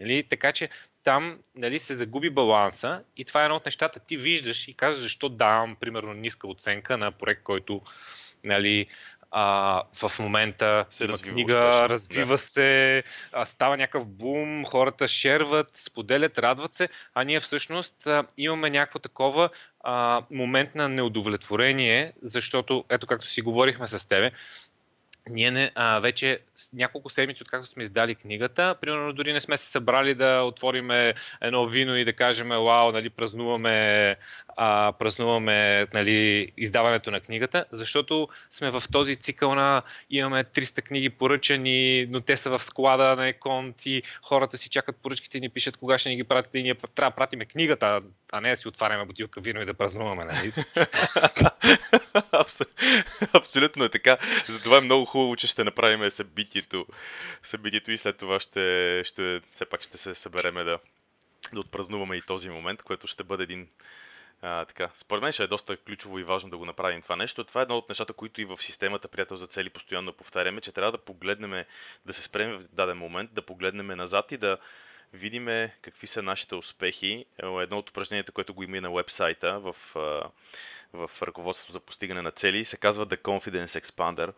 Нали? 0.00 0.22
Така 0.28 0.52
че 0.52 0.68
там 1.04 1.38
нали, 1.54 1.78
се 1.78 1.94
загуби 1.94 2.30
баланса 2.30 3.02
и 3.16 3.24
това 3.24 3.40
е 3.40 3.44
едно 3.44 3.56
от 3.56 3.64
нещата. 3.64 4.00
Ти 4.00 4.16
виждаш 4.16 4.68
и 4.68 4.74
казваш 4.74 5.02
защо 5.02 5.28
давам, 5.28 5.76
примерно, 5.76 6.12
ниска 6.12 6.48
оценка 6.48 6.98
на 6.98 7.12
проект, 7.12 7.42
който 7.42 7.80
нали, 8.44 8.86
а, 9.34 9.82
в 9.94 10.18
момента 10.18 10.84
се 10.90 11.04
има 11.04 11.18
книга, 11.18 11.68
успешно. 11.70 11.88
развива 11.88 12.34
да. 12.34 12.38
се, 12.38 13.02
а, 13.32 13.44
става 13.46 13.76
някакъв 13.76 14.06
бум, 14.06 14.64
хората 14.64 15.08
шерват, 15.08 15.68
споделят, 15.76 16.38
радват 16.38 16.74
се, 16.74 16.88
а 17.14 17.24
ние 17.24 17.40
всъщност 17.40 18.06
а, 18.06 18.24
имаме 18.36 18.70
някакво 18.70 18.98
такова 18.98 19.48
а, 19.80 20.22
момент 20.30 20.74
на 20.74 20.88
неудовлетворение, 20.88 22.12
защото, 22.22 22.84
ето 22.88 23.06
както 23.06 23.26
си 23.26 23.42
говорихме 23.42 23.88
с 23.88 24.08
тебе, 24.08 24.30
ние 25.30 25.50
не, 25.50 25.70
а, 25.74 26.00
вече 26.00 26.38
няколко 26.72 27.08
седмици, 27.08 27.42
откакто 27.42 27.68
сме 27.68 27.82
издали 27.82 28.14
книгата, 28.14 28.74
примерно 28.80 29.12
дори 29.12 29.32
не 29.32 29.40
сме 29.40 29.56
се 29.56 29.70
събрали 29.70 30.14
да 30.14 30.42
отворим 30.42 30.90
едно 31.40 31.66
вино 31.66 31.96
и 31.96 32.04
да 32.04 32.12
кажем, 32.12 32.48
вау, 32.48 32.92
нали, 32.92 33.10
празнуваме, 33.10 34.16
а, 34.56 34.92
празнуваме 34.92 35.86
нали, 35.94 36.48
издаването 36.56 37.10
на 37.10 37.20
книгата, 37.20 37.64
защото 37.72 38.28
сме 38.50 38.70
в 38.70 38.82
този 38.92 39.16
цикъл 39.16 39.54
на 39.54 39.82
имаме 40.10 40.44
300 40.44 40.82
книги 40.82 41.10
поръчани, 41.10 42.06
но 42.10 42.20
те 42.20 42.36
са 42.36 42.50
в 42.50 42.62
склада 42.62 43.16
на 43.16 43.28
Еконт 43.28 43.86
и 43.86 44.02
хората 44.22 44.58
си 44.58 44.68
чакат 44.68 44.96
поръчките 44.96 45.38
и 45.38 45.40
ни 45.40 45.48
пишат 45.48 45.76
кога 45.76 45.98
ще 45.98 46.08
ни 46.08 46.16
ги 46.16 46.24
пратите 46.24 46.58
и 46.58 46.62
ние 46.62 46.74
трябва 46.74 47.10
да 47.10 47.16
пратиме 47.16 47.44
книгата, 47.44 48.00
а 48.32 48.40
не 48.40 48.50
да 48.50 48.56
си 48.56 48.68
отваряме 48.68 49.04
бутилка 49.04 49.40
вино 49.40 49.62
и 49.62 49.64
да 49.64 49.74
празнуваме. 49.74 50.24
Нали? 50.24 50.52
Абсолютно 53.32 53.84
е 53.84 53.88
така. 53.88 54.18
Затова 54.44 54.78
е 54.78 54.80
много 54.80 55.06
хубаво, 55.12 55.36
че 55.36 55.46
ще 55.46 55.64
направим 55.64 56.10
събитието, 56.10 56.86
събитието 57.42 57.92
и 57.92 57.98
след 57.98 58.16
това 58.16 58.40
ще, 58.40 59.02
ще, 59.04 59.40
все 59.52 59.64
пак 59.64 59.82
ще 59.82 59.98
се 59.98 60.14
събереме 60.14 60.64
да, 60.64 60.78
да 61.52 61.60
отпразнуваме 61.60 62.16
и 62.16 62.22
този 62.22 62.50
момент, 62.50 62.82
което 62.82 63.06
ще 63.06 63.24
бъде 63.24 63.42
един 63.42 63.68
а, 64.42 64.64
така, 64.64 64.90
според 64.94 65.22
мен 65.22 65.32
ще 65.32 65.42
е 65.42 65.46
доста 65.46 65.76
ключово 65.76 66.18
и 66.18 66.24
важно 66.24 66.50
да 66.50 66.58
го 66.58 66.64
направим 66.64 67.02
това 67.02 67.16
нещо. 67.16 67.44
Това 67.44 67.60
е 67.60 67.62
едно 67.62 67.76
от 67.76 67.88
нещата, 67.88 68.12
които 68.12 68.40
и 68.40 68.44
в 68.44 68.58
системата 68.62 69.08
Приятел 69.08 69.36
за 69.36 69.46
цели 69.46 69.70
постоянно 69.70 70.12
повтаряме, 70.12 70.60
че 70.60 70.72
трябва 70.72 70.92
да 70.92 70.98
погледнем, 70.98 71.64
да 72.06 72.12
се 72.12 72.22
спрем 72.22 72.58
в 72.58 72.64
даден 72.72 72.98
момент, 72.98 73.34
да 73.34 73.42
погледнем 73.42 73.86
назад 73.86 74.32
и 74.32 74.36
да 74.36 74.58
видим 75.12 75.68
какви 75.82 76.06
са 76.06 76.22
нашите 76.22 76.54
успехи. 76.54 77.24
Едно 77.38 77.78
от 77.78 77.90
упражненията, 77.90 78.32
което 78.32 78.54
го 78.54 78.62
има 78.62 78.76
и 78.76 78.80
на 78.80 78.92
вебсайта 78.92 79.60
в, 79.60 79.76
в 80.92 81.10
ръководството 81.22 81.72
за 81.72 81.80
постигане 81.80 82.22
на 82.22 82.30
цели, 82.30 82.64
се 82.64 82.76
казва 82.76 83.06
The 83.06 83.16
Confidence 83.16 83.82
Expander. 83.82 84.32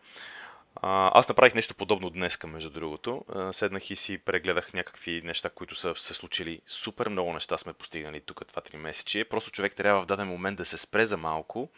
Аз 0.81 1.29
направих 1.29 1.53
нещо 1.53 1.75
подобно 1.75 2.09
днес, 2.09 2.39
между 2.43 2.69
другото. 2.69 3.25
Седнах 3.51 3.89
и 3.89 3.95
си 3.95 4.17
прегледах 4.17 4.73
някакви 4.73 5.21
неща, 5.25 5.49
които 5.49 5.75
са 5.75 5.93
се 5.95 6.13
случили. 6.13 6.61
Супер 6.65 7.09
много 7.09 7.33
неща 7.33 7.57
сме 7.57 7.73
постигнали 7.73 8.21
тук 8.21 8.47
това 8.47 8.61
3 8.61 8.77
месече. 8.77 9.25
Просто 9.25 9.51
човек 9.51 9.75
трябва 9.75 10.01
в 10.01 10.05
даден 10.05 10.27
момент 10.27 10.57
да 10.57 10.65
се 10.65 10.77
спре 10.77 11.05
за 11.05 11.17
малко, 11.17 11.69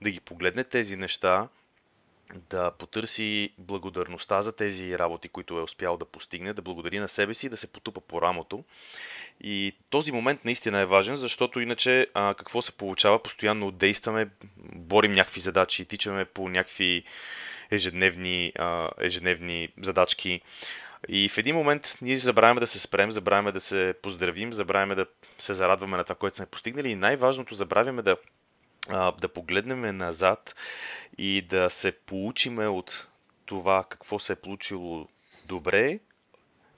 да 0.00 0.10
ги 0.10 0.20
погледне 0.20 0.64
тези 0.64 0.96
неща, 0.96 1.48
да 2.34 2.70
потърси 2.70 3.52
благодарността 3.58 4.42
за 4.42 4.56
тези 4.56 4.98
работи, 4.98 5.28
които 5.28 5.58
е 5.58 5.62
успял 5.62 5.96
да 5.96 6.04
постигне, 6.04 6.52
да 6.52 6.62
благодари 6.62 6.98
на 6.98 7.08
себе 7.08 7.34
си 7.34 7.46
и 7.46 7.50
да 7.50 7.56
се 7.56 7.66
потупа 7.66 8.00
по 8.00 8.22
рамото. 8.22 8.64
И 9.40 9.76
този 9.90 10.12
момент 10.12 10.44
наистина 10.44 10.80
е 10.80 10.86
важен, 10.86 11.16
защото 11.16 11.60
иначе 11.60 12.06
а, 12.14 12.34
какво 12.34 12.62
се 12.62 12.72
получава? 12.72 13.22
Постоянно 13.22 13.70
действаме, 13.70 14.28
борим 14.74 15.12
някакви 15.12 15.40
задачи, 15.40 15.84
тичаме 15.84 16.24
по 16.24 16.48
някакви 16.48 17.04
ежедневни, 17.72 18.52
а, 18.58 18.88
ежедневни 19.00 19.68
задачки. 19.82 20.40
И 21.08 21.28
в 21.28 21.38
един 21.38 21.56
момент 21.56 21.98
ние 22.02 22.16
забравяме 22.16 22.60
да 22.60 22.66
се 22.66 22.78
спрем, 22.78 23.10
забравяме 23.10 23.52
да 23.52 23.60
се 23.60 23.94
поздравим, 24.02 24.52
забравяме 24.52 24.94
да 24.94 25.06
се 25.38 25.54
зарадваме 25.54 25.96
на 25.96 26.04
това, 26.04 26.14
което 26.16 26.36
сме 26.36 26.46
постигнали 26.46 26.90
и 26.90 26.94
най-важното 26.94 27.54
забравяме 27.54 28.02
да, 28.02 28.16
а, 28.88 29.12
да 29.12 29.28
погледнем 29.28 29.96
назад 29.96 30.54
и 31.18 31.42
да 31.42 31.70
се 31.70 31.92
получиме 31.92 32.68
от 32.68 33.06
това 33.46 33.84
какво 33.88 34.18
се 34.18 34.32
е 34.32 34.36
получило 34.36 35.08
добре, 35.46 35.98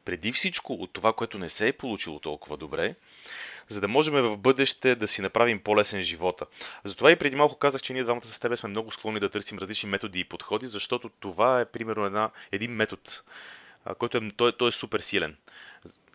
преди 0.05 0.33
всичко 0.33 0.73
от 0.73 0.93
това, 0.93 1.13
което 1.13 1.39
не 1.39 1.49
се 1.49 1.69
е 1.69 1.73
получило 1.73 2.21
толкова 2.21 2.57
добре 2.57 2.95
за 3.69 3.81
да 3.81 3.89
можем 3.89 4.15
в 4.15 4.37
бъдеще 4.39 4.95
да 4.95 5.09
си 5.09 5.23
направим 5.23 5.61
по-лесен 5.61 6.03
живота. 6.03 6.47
Затова 6.85 7.11
и 7.11 7.17
преди 7.17 7.37
малко 7.37 7.57
казах, 7.57 7.83
че 7.83 7.93
ние 7.93 8.05
двамата 8.05 8.25
с 8.25 8.39
тебе 8.39 8.57
сме 8.57 8.69
много 8.69 8.91
склонни 8.91 9.21
да 9.21 9.29
търсим 9.29 9.59
различни 9.59 9.89
методи 9.89 10.21
и 10.21 10.25
подходи, 10.25 10.67
защото 10.67 11.09
това 11.21 11.61
е 11.61 11.65
примерно 11.65 12.05
една, 12.05 12.31
един 12.53 12.71
метод, 12.71 13.03
който 13.99 14.17
е, 14.17 14.31
той, 14.37 14.53
той 14.53 14.69
е 14.69 14.73
супер 14.73 15.01
силен. 15.01 15.37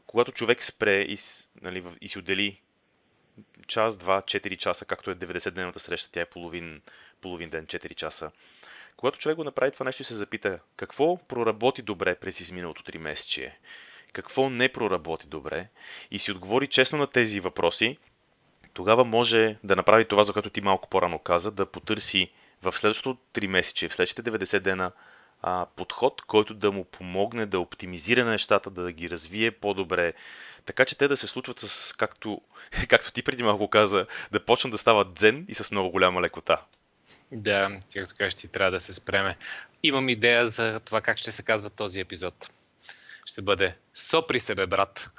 Когато 0.07 0.31
човек 0.31 0.63
спре 0.63 1.01
и, 1.01 1.17
нали, 1.61 1.83
и 2.01 2.09
си 2.09 2.19
отдели 2.19 2.61
час, 3.67 3.97
два, 3.97 4.21
4 4.21 4.57
часа, 4.57 4.85
както 4.85 5.11
е 5.11 5.15
90-дневната 5.15 5.77
среща, 5.77 6.11
тя 6.11 6.21
е 6.21 6.25
половин, 6.25 6.81
половин 7.21 7.49
ден, 7.49 7.65
4 7.65 7.95
часа. 7.95 8.31
Когато 8.97 9.19
човек 9.19 9.35
го 9.35 9.43
направи 9.43 9.71
това 9.71 9.83
нещо 9.83 10.01
и 10.01 10.05
се 10.05 10.15
запита 10.15 10.59
какво 10.75 11.17
проработи 11.17 11.81
добре 11.81 12.15
през 12.15 12.39
изминалото 12.39 12.83
3 12.83 12.97
месече, 12.97 13.57
какво 14.13 14.49
не 14.49 14.69
проработи 14.69 15.27
добре 15.27 15.67
и 16.11 16.19
си 16.19 16.31
отговори 16.31 16.67
честно 16.67 16.97
на 16.97 17.07
тези 17.07 17.39
въпроси, 17.39 17.97
тогава 18.73 19.05
може 19.05 19.57
да 19.63 19.75
направи 19.75 20.07
това, 20.07 20.23
за 20.23 20.33
което 20.33 20.49
ти 20.49 20.61
малко 20.61 20.89
по-рано 20.89 21.19
каза, 21.19 21.51
да 21.51 21.65
потърси 21.65 22.31
в 22.61 22.77
следващото 22.77 23.17
3 23.33 23.47
месече, 23.47 23.89
в 23.89 23.93
следващите 23.93 24.31
90 24.31 24.59
дена 24.59 24.91
а, 25.41 25.65
подход, 25.75 26.21
който 26.21 26.53
да 26.53 26.71
му 26.71 26.83
помогне 26.83 27.45
да 27.45 27.59
оптимизира 27.59 28.25
нещата, 28.25 28.69
да 28.69 28.91
ги 28.91 29.09
развие 29.09 29.51
по-добре, 29.51 30.13
така 30.65 30.85
че 30.85 30.97
те 30.97 31.07
да 31.07 31.17
се 31.17 31.27
случват 31.27 31.59
с, 31.59 31.93
както, 31.93 32.41
както 32.87 33.11
ти 33.11 33.23
преди 33.23 33.43
малко 33.43 33.69
каза, 33.69 34.05
да 34.31 34.45
почнат 34.45 34.71
да 34.71 34.77
стават 34.77 35.13
дзен 35.13 35.45
и 35.47 35.55
с 35.55 35.71
много 35.71 35.89
голяма 35.89 36.21
лекота. 36.21 36.61
Да, 37.31 37.79
както 37.93 38.15
кажеш, 38.17 38.33
ти 38.33 38.47
трябва 38.47 38.71
да 38.71 38.79
се 38.79 38.93
спреме. 38.93 39.37
Имам 39.83 40.09
идея 40.09 40.47
за 40.47 40.79
това 40.79 41.01
как 41.01 41.17
ще 41.17 41.31
се 41.31 41.43
казва 41.43 41.69
този 41.69 41.99
епизод 41.99 42.49
ще 43.29 43.41
бъде 43.41 43.75
Сопри 43.93 44.39
себе, 44.39 44.67
брат. 44.67 45.11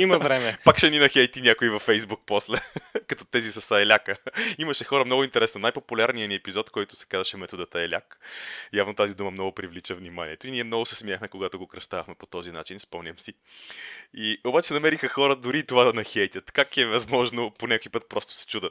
Има 0.00 0.18
време. 0.18 0.58
Пак 0.64 0.78
ще 0.78 0.90
ни 0.90 0.98
нахейти 0.98 1.42
някой 1.42 1.68
във 1.68 1.82
Фейсбук 1.82 2.20
после, 2.26 2.56
като 3.06 3.24
тези 3.24 3.52
с 3.52 3.72
Айляка. 3.72 4.16
Имаше 4.58 4.84
хора 4.84 5.04
много 5.04 5.24
интересно. 5.24 5.60
Най-популярният 5.60 6.28
ни 6.28 6.34
епизод, 6.34 6.70
който 6.70 6.96
се 6.96 7.06
казваше 7.06 7.36
методата 7.36 7.78
Айляк. 7.78 8.18
Явно 8.72 8.94
тази 8.94 9.14
дума 9.14 9.30
много 9.30 9.54
привлича 9.54 9.94
вниманието. 9.94 10.46
И 10.46 10.50
ние 10.50 10.64
много 10.64 10.86
се 10.86 10.96
смяхме, 10.96 11.28
когато 11.28 11.58
го 11.58 11.66
кръщавахме 11.66 12.14
по 12.14 12.26
този 12.26 12.52
начин, 12.52 12.80
спомням 12.80 13.18
си. 13.18 13.34
И 14.14 14.40
обаче 14.44 14.74
намериха 14.74 15.08
хора 15.08 15.36
дори 15.36 15.66
това 15.66 15.84
да 15.84 15.92
нахейтят. 15.92 16.52
Как 16.52 16.76
е 16.76 16.86
възможно? 16.86 17.54
По 17.58 17.66
някакъв 17.66 17.92
път 17.92 18.08
просто 18.08 18.32
се 18.32 18.46
чуда. 18.46 18.70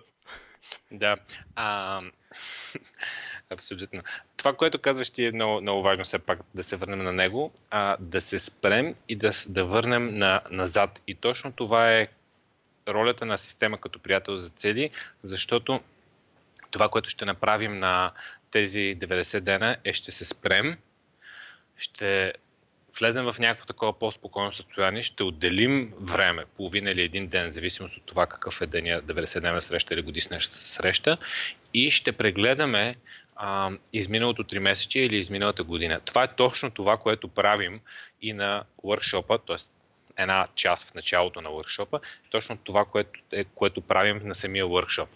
Да. 0.91 1.17
А, 1.55 2.01
абсолютно. 3.49 4.03
Това, 4.37 4.53
което 4.53 4.79
казваш 4.79 5.09
ти 5.09 5.25
е 5.25 5.31
много, 5.31 5.61
много 5.61 5.81
важно 5.81 6.03
все 6.03 6.19
пак 6.19 6.39
да 6.55 6.63
се 6.63 6.75
върнем 6.75 7.03
на 7.03 7.13
него, 7.13 7.51
а, 7.69 7.97
да 7.99 8.21
се 8.21 8.39
спрем 8.39 8.95
и 9.09 9.15
да, 9.15 9.31
да 9.47 9.65
върнем 9.65 10.17
на, 10.17 10.41
назад. 10.51 11.01
И 11.07 11.15
точно 11.15 11.51
това 11.51 11.93
е 11.93 12.07
ролята 12.87 13.25
на 13.25 13.37
система 13.37 13.77
като 13.77 13.99
приятел 13.99 14.37
за 14.37 14.49
цели, 14.49 14.89
защото 15.23 15.81
това, 16.71 16.89
което 16.89 17.09
ще 17.09 17.25
направим 17.25 17.79
на 17.79 18.11
тези 18.51 18.97
90 18.99 19.39
дена 19.39 19.77
е 19.83 19.93
ще 19.93 20.11
се 20.11 20.25
спрем, 20.25 20.77
ще 21.77 22.33
влезем 22.99 23.25
в 23.25 23.35
някакво 23.39 23.65
такова 23.65 23.99
по-спокойно 23.99 24.51
състояние, 24.51 25.01
ще 25.01 25.23
отделим 25.23 25.93
време, 26.01 26.45
половина 26.57 26.91
или 26.91 27.01
един 27.01 27.27
ден, 27.27 27.51
в 27.51 27.53
зависимост 27.53 27.97
от 27.97 28.03
това 28.05 28.25
какъв 28.25 28.61
е 28.61 28.65
деня, 28.65 29.01
90-дневна 29.01 29.59
среща 29.59 29.93
или 29.93 30.01
годишна 30.01 30.41
среща, 30.41 31.17
и 31.73 31.91
ще 31.91 32.11
прегледаме 32.11 32.95
а, 33.35 33.71
изминалото 33.93 34.43
3 34.43 34.59
месече 34.59 34.99
или 34.99 35.17
изминалата 35.17 35.63
година. 35.63 35.99
Това 36.05 36.23
е 36.23 36.35
точно 36.35 36.71
това, 36.71 36.97
което 36.97 37.27
правим 37.27 37.79
и 38.21 38.33
на 38.33 38.63
workshop 38.83 39.39
т.е. 39.47 39.55
една 40.23 40.45
част 40.55 40.91
в 40.91 40.93
началото 40.93 41.41
на 41.41 41.49
workshop 41.49 41.99
точно 42.29 42.57
това, 42.57 42.85
което, 42.85 43.19
е, 43.31 43.43
което 43.43 43.81
правим 43.81 44.21
на 44.23 44.35
самия 44.35 44.65
workshop. 44.65 45.07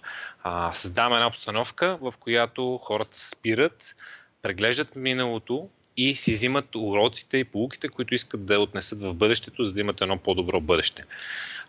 А, 0.44 0.74
създаваме 0.74 1.16
една 1.16 1.28
обстановка, 1.28 1.98
в 2.02 2.14
която 2.20 2.78
хората 2.78 3.20
спират, 3.20 3.96
преглеждат 4.42 4.96
миналото 4.96 5.70
и 6.00 6.16
си 6.16 6.32
взимат 6.32 6.76
уроците 6.76 7.38
и 7.38 7.44
полуките, 7.44 7.90
които 7.90 8.16
искат 8.16 8.46
да 8.46 8.60
отнесат 8.60 9.00
в 9.00 9.14
бъдещето, 9.14 9.64
за 9.64 9.74
да 9.74 9.80
имат 9.80 10.02
едно 10.02 10.18
по-добро 10.18 10.62
бъдеще. 10.62 11.04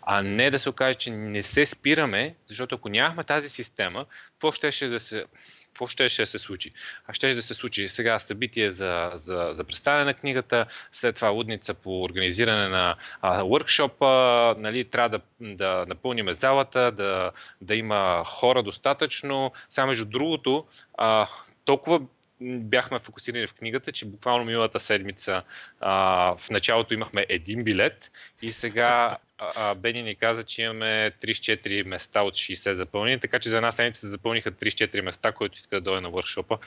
А 0.01 0.21
не 0.21 0.49
да 0.49 0.59
се 0.59 0.69
окаже, 0.69 0.93
че 0.93 1.11
не 1.11 1.43
се 1.43 1.65
спираме, 1.65 2.35
защото 2.47 2.75
ако 2.75 2.89
нямахме 2.89 3.23
тази 3.23 3.49
система, 3.49 4.05
какво 4.31 4.51
ще 4.51 4.87
да 4.87 4.99
се 4.99 5.25
какво 5.73 5.87
ще, 5.87 6.09
ще 6.09 6.25
се 6.25 6.39
случи? 6.39 6.71
А 7.07 7.13
ще 7.13 7.33
да 7.33 7.41
се 7.41 7.53
случи 7.53 7.87
сега 7.87 8.19
събитие 8.19 8.71
за, 8.71 9.11
за, 9.13 9.49
за 9.51 9.63
представяне 9.63 10.03
на 10.03 10.13
книгата, 10.13 10.65
след 10.91 11.15
това 11.15 11.29
лудница 11.29 11.73
по 11.73 12.03
организиране 12.03 12.67
на 12.67 12.95
а, 13.21 13.41
workshop, 13.41 14.57
нали, 14.57 14.85
трябва 14.85 15.09
да, 15.09 15.21
да 15.41 15.85
напълним 15.87 16.33
залата, 16.33 16.91
да, 16.91 17.31
да 17.61 17.75
има 17.75 18.23
хора 18.25 18.63
достатъчно. 18.63 19.51
Сега, 19.69 19.85
между 19.85 20.05
другото, 20.05 20.65
а, 20.97 21.27
толкова 21.65 22.01
бяхме 22.41 22.99
фокусирани 22.99 23.47
в 23.47 23.53
книгата, 23.53 23.91
че 23.91 24.05
буквално 24.05 24.45
миналата 24.45 24.79
седмица 24.79 25.43
а, 25.79 26.35
в 26.35 26.49
началото 26.49 26.93
имахме 26.93 27.25
един 27.29 27.63
билет 27.63 28.11
и 28.41 28.51
сега 28.51 29.17
а, 29.37 29.75
Бени 29.75 30.03
ни 30.03 30.15
каза, 30.15 30.43
че 30.43 30.61
имаме 30.61 31.11
34 31.21 31.83
места 31.83 32.21
от 32.21 32.33
60 32.33 32.71
запълнени, 32.71 33.19
така 33.19 33.39
че 33.39 33.49
за 33.49 33.57
една 33.57 33.71
седмица 33.71 33.99
се 33.99 34.07
запълниха 34.07 34.51
34 34.51 35.01
места, 35.01 35.31
който 35.31 35.57
иска 35.57 35.75
да 35.75 35.81
дойде 35.81 36.01
на 36.01 36.09
вършопа. 36.09 36.57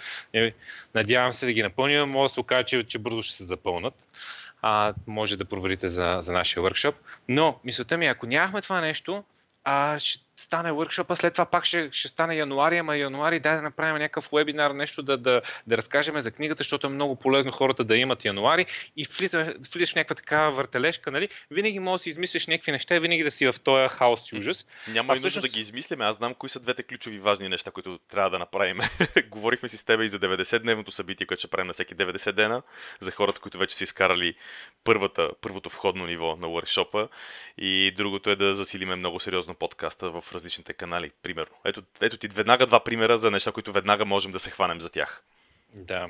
Надявам 0.95 1.33
се 1.33 1.47
да 1.47 1.53
ги 1.53 1.63
напълним, 1.63 2.09
може 2.09 2.31
да 2.31 2.35
се 2.35 2.41
окаже, 2.41 2.65
че, 2.65 2.83
че 2.83 2.99
бързо 2.99 3.23
ще 3.23 3.35
се 3.35 3.45
запълнат. 3.45 3.95
А, 4.63 4.95
може 5.07 5.37
да 5.37 5.45
проверите 5.45 5.89
за, 5.89 6.19
за 6.21 6.33
нашия 6.33 6.63
въркшоп. 6.63 6.95
Но 7.29 7.61
мисълта 7.65 7.99
ми, 7.99 8.07
е, 8.07 8.09
ако 8.09 8.27
нямахме 8.27 8.63
това 8.63 8.81
нещо, 8.81 9.25
а, 9.65 9.99
ще 9.99 10.24
стане 10.37 10.73
въркшопа, 10.73 11.16
след 11.16 11.33
това 11.33 11.44
пак 11.44 11.64
ще, 11.64 11.88
ще 11.92 12.09
стане 12.09 12.37
януари, 12.37 12.79
ама 12.79 12.97
януари 12.97 13.40
дай 13.40 13.57
да 13.57 13.62
направим 13.62 13.97
някакъв 13.97 14.29
вебинар, 14.33 14.70
нещо 14.70 15.03
да, 15.03 15.16
да, 15.16 15.42
да 15.66 15.77
разкажем 15.77 16.20
за 16.20 16.31
книгата, 16.31 16.59
защото 16.59 16.87
е 16.87 16.90
много 16.90 17.16
полезно 17.16 17.53
хората 17.53 17.85
да 17.85 17.97
имат 17.97 18.25
януари 18.25 18.66
и 18.97 19.07
влизаш, 19.18 19.49
влизаш 19.75 19.92
в 19.92 19.97
някаква 19.97 20.14
такава 20.14 20.51
въртележка, 20.51 21.11
нали? 21.11 21.29
Винаги 21.51 21.79
можеш 21.79 22.01
да 22.01 22.03
си 22.03 22.11
измислиш 22.11 22.47
някакви 22.47 22.73
неща 22.73 22.97
и 22.97 23.01
винаги 23.01 23.25
да 23.25 23.31
си 23.31 23.47
в 23.47 23.55
този 23.64 23.88
хаос 23.88 24.33
и 24.33 24.37
ужас. 24.37 24.66
Няма 24.88 25.12
а, 25.12 25.16
и 25.16 25.18
всъщност... 25.18 25.37
нужда 25.37 25.49
да 25.49 25.55
ги 25.55 25.61
измисляме, 25.61 26.05
аз 26.05 26.16
знам 26.16 26.35
кои 26.35 26.49
са 26.49 26.61
двете 26.61 26.83
ключови 26.83 27.18
важни 27.18 27.49
неща, 27.49 27.70
които 27.70 27.99
трябва 28.11 28.31
да 28.31 28.38
направим. 28.38 28.79
Говорихме 29.29 29.68
си 29.68 29.77
с 29.77 29.85
теб 29.85 30.01
и 30.01 30.09
за 30.09 30.18
90-дневното 30.18 30.90
събитие, 30.90 31.27
което 31.27 31.40
ще 31.40 31.49
правим 31.49 31.66
на 31.66 31.73
всеки 31.73 31.97
90 31.97 32.33
дена, 32.33 32.62
за 33.01 33.11
хората, 33.11 33.40
които 33.40 33.59
вече 33.59 33.77
са 33.77 33.85
изкарали 33.85 34.35
първата, 34.85 35.31
първото 35.40 35.68
входно 35.68 36.07
ниво 36.07 36.37
на 36.37 36.47
workshop 36.47 37.09
и 37.59 37.92
другото 37.97 38.31
е 38.31 38.37
да 38.37 38.55
засилиме 38.55 38.97
много 38.97 39.20
сериозно 39.20 39.55
подкаста 39.55 40.11
в 40.11 40.24
различните 40.33 40.73
канали 40.73 41.01
нали, 41.01 41.13
примерно. 41.23 41.57
Ето, 41.65 41.83
ето 42.01 42.17
ти 42.17 42.29
веднага 42.29 42.67
два 42.67 42.85
примера 42.85 43.19
за 43.19 43.31
неща, 43.31 43.53
които 43.53 43.73
веднага 43.73 44.05
можем 44.05 44.33
да 44.33 44.39
се 44.39 44.51
хванем 44.51 44.81
за 44.81 44.91
тях. 44.91 45.23
Да. 45.75 46.09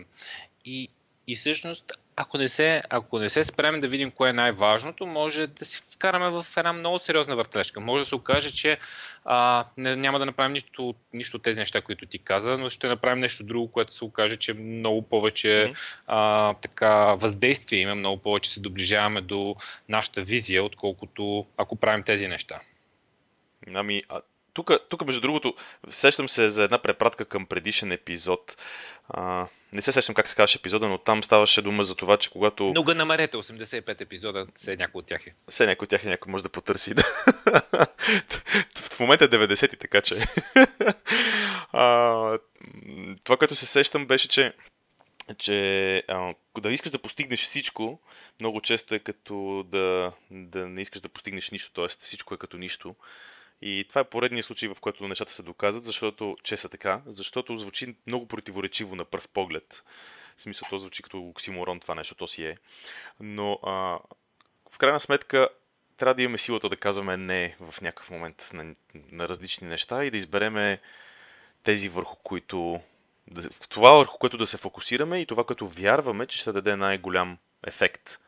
И, 0.64 0.88
и 1.27 1.37
всъщност, 1.37 1.92
ако 2.16 2.38
не, 2.38 2.48
се, 2.48 2.81
ако 2.90 3.18
не 3.18 3.29
се 3.29 3.44
спрем 3.44 3.81
да 3.81 3.88
видим 3.88 4.11
кое 4.11 4.31
е 4.31 4.33
най-важното, 4.33 5.07
може 5.07 5.46
да 5.46 5.64
си 5.64 5.83
вкараме 5.92 6.31
в 6.31 6.46
една 6.57 6.72
много 6.72 6.98
сериозна 6.98 7.37
въртлежка. 7.37 7.81
Може 7.81 8.03
да 8.03 8.07
се 8.07 8.14
окаже, 8.14 8.53
че 8.53 8.79
а, 9.24 9.64
не, 9.77 9.96
няма 9.96 10.18
да 10.18 10.27
направим 10.27 10.53
нищо, 10.53 10.94
нищо 11.12 11.37
от 11.37 11.42
тези 11.42 11.61
неща, 11.61 11.81
които 11.81 12.07
ти 12.07 12.18
каза, 12.18 12.59
но 12.59 12.70
ще 12.70 12.88
направим 12.88 13.20
нещо 13.20 13.44
друго, 13.44 13.72
което 13.72 13.94
се 13.94 14.05
окаже, 14.05 14.37
че 14.37 14.55
много 14.55 15.03
повече 15.03 15.48
mm-hmm. 15.48 15.77
а, 16.07 16.55
така, 16.55 17.14
въздействие 17.14 17.81
има, 17.81 17.94
много 17.94 18.22
повече 18.22 18.50
се 18.50 18.61
доближаваме 18.61 19.20
до 19.20 19.57
нашата 19.88 20.22
визия, 20.22 20.64
отколкото 20.64 21.46
ако 21.57 21.77
правим 21.77 22.03
тези 22.03 22.29
неща. 22.29 22.61
Ами, 23.74 24.03
а, 24.09 24.20
тук, 24.53 24.70
тук, 24.88 25.07
между 25.07 25.20
другото, 25.20 25.55
сещам 25.90 26.29
се 26.29 26.48
за 26.48 26.64
една 26.64 26.79
препратка 26.79 27.24
към 27.24 27.46
предишен 27.46 27.92
епизод. 27.92 28.57
А, 29.09 29.46
не 29.72 29.83
се 29.83 29.92
сещам 29.92 30.14
как 30.14 30.29
се 30.29 30.37
казваше 30.37 30.59
епизода, 30.59 30.88
но 30.88 30.98
там 30.98 31.24
ставаше 31.24 31.62
дума 31.62 31.85
за 31.85 31.94
това, 31.94 32.16
че 32.16 32.31
когато... 32.31 32.72
Но 32.74 32.85
го 32.85 32.94
намерете, 32.94 33.37
85 33.37 34.00
епизода, 34.00 34.46
все 34.55 34.77
някой 34.77 34.98
от 34.98 35.07
тях 35.07 35.27
е. 35.27 35.35
Все 35.48 35.66
някой 35.66 35.85
от 35.85 35.90
тях 35.90 36.05
е, 36.05 36.09
някой 36.09 36.31
може 36.31 36.42
да 36.42 36.48
потърси. 36.48 36.94
Да. 36.94 37.03
в 38.94 39.00
момента 39.00 39.24
е 39.24 39.29
90 39.29 39.81
така 39.81 40.00
че... 40.00 40.14
а, 41.72 42.38
това, 43.24 43.37
което 43.37 43.55
се 43.55 43.66
сещам, 43.66 44.07
беше, 44.07 44.29
че 44.29 44.55
че 45.38 45.96
а, 46.09 46.35
да 46.61 46.72
искаш 46.72 46.92
да 46.92 46.98
постигнеш 46.98 47.44
всичко, 47.44 48.00
много 48.40 48.61
често 48.61 48.94
е 48.94 48.98
като 48.98 49.66
да, 49.68 50.12
да 50.31 50.68
не 50.68 50.81
искаш 50.81 51.00
да 51.00 51.09
постигнеш 51.09 51.50
нищо, 51.50 51.72
т.е. 51.72 51.88
всичко 51.88 52.35
е 52.35 52.38
като 52.38 52.57
нищо. 52.57 52.94
И 53.62 53.84
това 53.88 54.00
е 54.00 54.04
поредният 54.04 54.46
случай, 54.46 54.68
в 54.68 54.76
който 54.80 55.08
нещата 55.08 55.32
се 55.32 55.42
доказват, 55.42 55.84
защото, 55.84 56.36
че 56.42 56.56
са 56.56 56.68
така, 56.68 57.02
защото 57.06 57.58
звучи 57.58 57.96
много 58.06 58.28
противоречиво 58.28 58.96
на 58.96 59.04
пръв 59.04 59.28
поглед. 59.28 59.82
В 60.36 60.42
смисъл, 60.42 60.68
то 60.70 60.78
звучи 60.78 61.02
като 61.02 61.20
оксиморон 61.20 61.80
това 61.80 61.94
нещо, 61.94 62.14
то 62.14 62.26
си 62.26 62.44
е. 62.44 62.56
Но 63.20 63.58
а, 63.62 63.98
в 64.70 64.78
крайна 64.78 65.00
сметка 65.00 65.48
трябва 65.96 66.14
да 66.14 66.22
имаме 66.22 66.38
силата 66.38 66.68
да 66.68 66.76
казваме 66.76 67.16
не 67.16 67.56
в 67.60 67.80
някакъв 67.80 68.10
момент 68.10 68.50
на, 68.52 68.74
на 69.12 69.28
различни 69.28 69.68
неща 69.68 70.04
и 70.04 70.10
да 70.10 70.16
избереме 70.16 70.80
тези 71.62 71.88
върху 71.88 72.16
които 72.16 72.80
това 73.68 73.90
върху 73.94 74.18
което 74.18 74.38
да 74.38 74.46
се 74.46 74.58
фокусираме 74.58 75.20
и 75.20 75.26
това, 75.26 75.44
което 75.44 75.68
вярваме, 75.68 76.26
че 76.26 76.38
ще 76.38 76.52
даде 76.52 76.76
най-голям 76.76 77.38
ефект. 77.66 78.18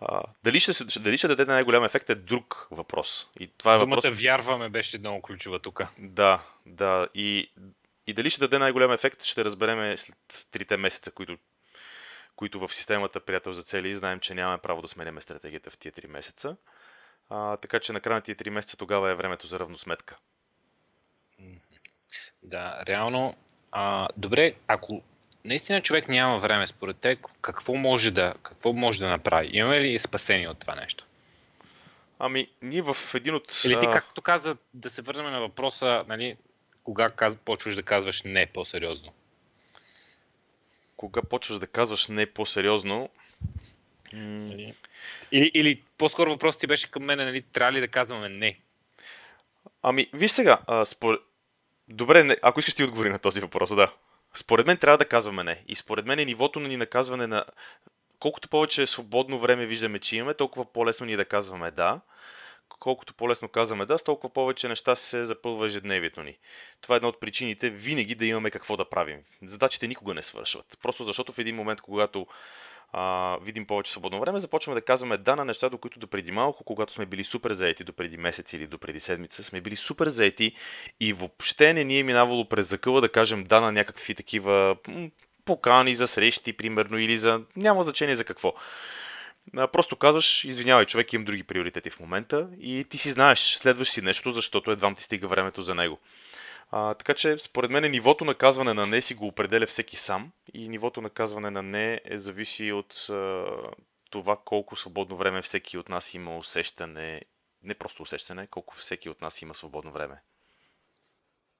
А, 0.00 0.22
дали, 0.44 0.60
ще, 0.60 1.00
дали 1.00 1.18
ще 1.18 1.28
даде 1.28 1.44
най-голям 1.44 1.84
ефект 1.84 2.10
е 2.10 2.14
друг 2.14 2.68
въпрос. 2.70 3.28
И 3.40 3.48
това 3.58 3.74
е 3.74 3.78
Думата 3.78 3.96
въпрос... 3.96 4.22
вярваме 4.22 4.68
беше 4.68 4.98
много 4.98 5.22
ключова 5.22 5.58
тук. 5.58 5.82
Да, 5.98 6.42
да. 6.66 7.08
И, 7.14 7.50
и 8.06 8.14
дали 8.14 8.30
ще 8.30 8.40
даде 8.40 8.58
най-голям 8.58 8.92
ефект, 8.92 9.22
ще 9.22 9.44
разбереме 9.44 9.96
след 9.96 10.46
трите 10.50 10.76
месеца, 10.76 11.10
които, 11.10 11.38
които 12.36 12.60
в 12.60 12.74
системата 12.74 13.20
приятел 13.20 13.52
за 13.52 13.62
цели 13.62 13.94
знаем, 13.94 14.20
че 14.20 14.34
нямаме 14.34 14.58
право 14.58 14.82
да 14.82 14.88
сменяме 14.88 15.20
стратегията 15.20 15.70
в 15.70 15.78
тия 15.78 15.92
3 15.92 16.06
месеца. 16.06 16.56
А, 17.28 17.56
така 17.56 17.80
че 17.80 17.92
на 17.92 18.00
края 18.00 18.14
на 18.16 18.22
тия 18.22 18.36
3 18.36 18.50
месеца 18.50 18.76
тогава 18.76 19.10
е 19.10 19.14
времето 19.14 19.46
за 19.46 19.58
равносметка. 19.58 20.16
Да, 22.42 22.82
реално. 22.86 23.36
А, 23.72 24.08
добре, 24.16 24.54
ако 24.68 25.02
наистина 25.44 25.82
човек 25.82 26.08
няма 26.08 26.38
време, 26.38 26.66
според 26.66 26.96
те, 26.96 27.18
какво 27.40 27.74
може 27.74 28.10
да, 28.10 28.34
какво 28.42 28.72
може 28.72 28.98
да 28.98 29.08
направи? 29.08 29.48
Имаме 29.52 29.80
ли 29.80 29.98
спасение 29.98 30.48
от 30.48 30.58
това 30.58 30.74
нещо? 30.74 31.06
Ами, 32.18 32.48
ние 32.62 32.82
в 32.82 32.96
един 33.14 33.34
от... 33.34 33.60
Или 33.64 33.80
ти, 33.80 33.86
както 33.92 34.22
каза, 34.22 34.56
да 34.74 34.90
се 34.90 35.02
върнем 35.02 35.32
на 35.32 35.40
въпроса, 35.40 36.04
нали, 36.08 36.36
кога 36.84 37.10
каз... 37.10 37.36
почваш 37.36 37.74
да 37.74 37.82
казваш 37.82 38.22
не 38.22 38.46
по-сериозно? 38.46 39.12
Кога 40.96 41.22
почваш 41.22 41.58
да 41.58 41.66
казваш 41.66 42.06
не 42.06 42.26
по-сериозно? 42.26 43.08
Нали? 44.12 44.74
Или, 45.32 45.50
или 45.54 45.82
по-скоро 45.98 46.30
въпросът 46.30 46.60
ти 46.60 46.66
беше 46.66 46.90
към 46.90 47.02
мен, 47.02 47.18
нали, 47.18 47.42
трябва 47.42 47.72
ли 47.72 47.80
да 47.80 47.88
казваме 47.88 48.28
не? 48.28 48.58
Ами, 49.82 50.10
виж 50.14 50.30
сега, 50.30 50.58
а, 50.66 50.84
спор... 50.84 51.22
Добре, 51.88 52.24
не, 52.24 52.36
ако 52.42 52.60
искаш 52.60 52.74
ти 52.74 52.84
отговори 52.84 53.10
на 53.10 53.18
този 53.18 53.40
въпрос, 53.40 53.74
да. 53.74 53.92
Според 54.34 54.66
мен 54.66 54.76
трябва 54.76 54.98
да 54.98 55.04
казваме 55.04 55.44
не. 55.44 55.64
И 55.68 55.76
според 55.76 56.06
мен 56.06 56.18
е 56.18 56.24
нивото 56.24 56.60
на 56.60 56.68
ни 56.68 56.76
наказване 56.76 57.26
на... 57.26 57.44
Колкото 58.20 58.48
повече 58.48 58.86
свободно 58.86 59.38
време 59.38 59.66
виждаме, 59.66 59.98
че 59.98 60.16
имаме, 60.16 60.34
толкова 60.34 60.72
по-лесно 60.72 61.06
ни 61.06 61.12
е 61.12 61.16
да 61.16 61.24
казваме 61.24 61.70
да. 61.70 62.00
Колкото 62.80 63.14
по-лесно 63.14 63.48
казваме 63.48 63.86
да, 63.86 63.98
с 63.98 64.04
толкова 64.04 64.32
повече 64.32 64.68
неща 64.68 64.94
се 64.94 65.24
запълва 65.24 65.66
ежедневието 65.66 66.22
ни. 66.22 66.38
Това 66.80 66.94
е 66.94 66.96
една 66.96 67.08
от 67.08 67.20
причините 67.20 67.70
винаги 67.70 68.14
да 68.14 68.26
имаме 68.26 68.50
какво 68.50 68.76
да 68.76 68.90
правим. 68.90 69.20
Задачите 69.42 69.88
никога 69.88 70.14
не 70.14 70.22
свършват. 70.22 70.78
Просто 70.82 71.04
защото 71.04 71.32
в 71.32 71.38
един 71.38 71.56
момент, 71.56 71.80
когато 71.80 72.26
а, 72.92 73.36
видим 73.42 73.66
повече 73.66 73.92
свободно 73.92 74.20
време, 74.20 74.40
започваме 74.40 74.80
да 74.80 74.84
казваме 74.84 75.18
да 75.18 75.36
на 75.36 75.44
неща, 75.44 75.68
до 75.68 75.78
които 75.78 75.98
до 75.98 76.06
преди 76.06 76.32
малко, 76.32 76.64
когато 76.64 76.92
сме 76.92 77.06
били 77.06 77.24
супер 77.24 77.52
заети, 77.52 77.84
до 77.84 77.92
преди 77.92 78.16
месец 78.16 78.52
или 78.52 78.66
до 78.66 78.78
преди 78.78 79.00
седмица, 79.00 79.44
сме 79.44 79.60
били 79.60 79.76
супер 79.76 80.08
заети 80.08 80.52
и 81.00 81.12
въобще 81.12 81.72
не 81.72 81.84
ни 81.84 81.98
е 81.98 82.02
минавало 82.02 82.48
през 82.48 82.68
закъла 82.68 83.00
да 83.00 83.08
кажем 83.08 83.44
да 83.44 83.60
на 83.60 83.72
някакви 83.72 84.14
такива 84.14 84.76
покани 85.44 85.94
за 85.94 86.08
срещи, 86.08 86.52
примерно, 86.52 86.98
или 86.98 87.18
за... 87.18 87.40
няма 87.56 87.82
значение 87.82 88.14
за 88.14 88.24
какво. 88.24 88.54
Просто 89.72 89.96
казваш, 89.96 90.44
извинявай, 90.44 90.86
човек 90.86 91.12
имам 91.12 91.24
други 91.24 91.42
приоритети 91.42 91.90
в 91.90 92.00
момента 92.00 92.48
и 92.60 92.86
ти 92.90 92.98
си 92.98 93.10
знаеш, 93.10 93.38
следваш 93.40 93.90
си 93.90 94.02
нещо, 94.02 94.30
защото 94.30 94.70
едва 94.70 94.94
ти 94.94 95.02
стига 95.02 95.28
времето 95.28 95.62
за 95.62 95.74
него. 95.74 95.98
А, 96.70 96.94
така 96.94 97.14
че, 97.14 97.38
според 97.38 97.70
мен, 97.70 97.90
нивото 97.90 98.24
на 98.24 98.34
казване 98.34 98.74
на 98.74 98.86
не 98.86 99.02
си 99.02 99.14
го 99.14 99.26
определя 99.26 99.66
всеки 99.66 99.96
сам 99.96 100.32
и 100.54 100.68
нивото 100.68 101.00
на 101.00 101.10
казване 101.10 101.50
на 101.50 101.62
не 101.62 102.00
е 102.04 102.18
зависи 102.18 102.72
от 102.72 103.06
а, 103.10 103.44
това 104.10 104.36
колко 104.44 104.76
свободно 104.76 105.16
време 105.16 105.42
всеки 105.42 105.78
от 105.78 105.88
нас 105.88 106.14
има 106.14 106.36
усещане, 106.36 107.22
не 107.62 107.74
просто 107.74 108.02
усещане, 108.02 108.46
колко 108.46 108.74
всеки 108.74 109.08
от 109.08 109.20
нас 109.20 109.42
има 109.42 109.54
свободно 109.54 109.92
време. 109.92 110.22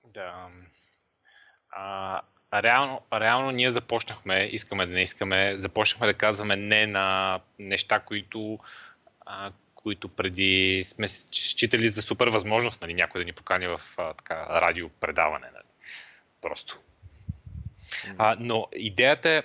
Да. 0.04 0.48
А, 1.70 2.22
реално, 2.54 3.00
реално 3.12 3.50
ние 3.50 3.70
започнахме, 3.70 4.44
искаме 4.52 4.86
да 4.86 4.92
не 4.92 5.02
искаме, 5.02 5.54
започнахме 5.58 6.06
да 6.06 6.14
казваме 6.14 6.56
не 6.56 6.86
на 6.86 7.40
неща, 7.58 8.00
които, 8.00 8.58
а, 9.26 9.52
които 9.82 10.08
преди 10.08 10.82
сме 10.84 11.08
считали 11.08 11.88
за 11.88 12.02
супер 12.02 12.28
възможност, 12.28 12.82
нали, 12.82 12.94
някой 12.94 13.20
да 13.20 13.24
ни 13.24 13.32
покани 13.32 13.66
в 13.66 13.80
а, 13.98 14.14
така, 14.14 14.46
радиопредаване. 14.60 15.46
Нали. 15.54 15.64
Просто. 16.42 16.80
А, 18.18 18.36
но 18.40 18.66
идеята 18.76 19.30
е, 19.30 19.42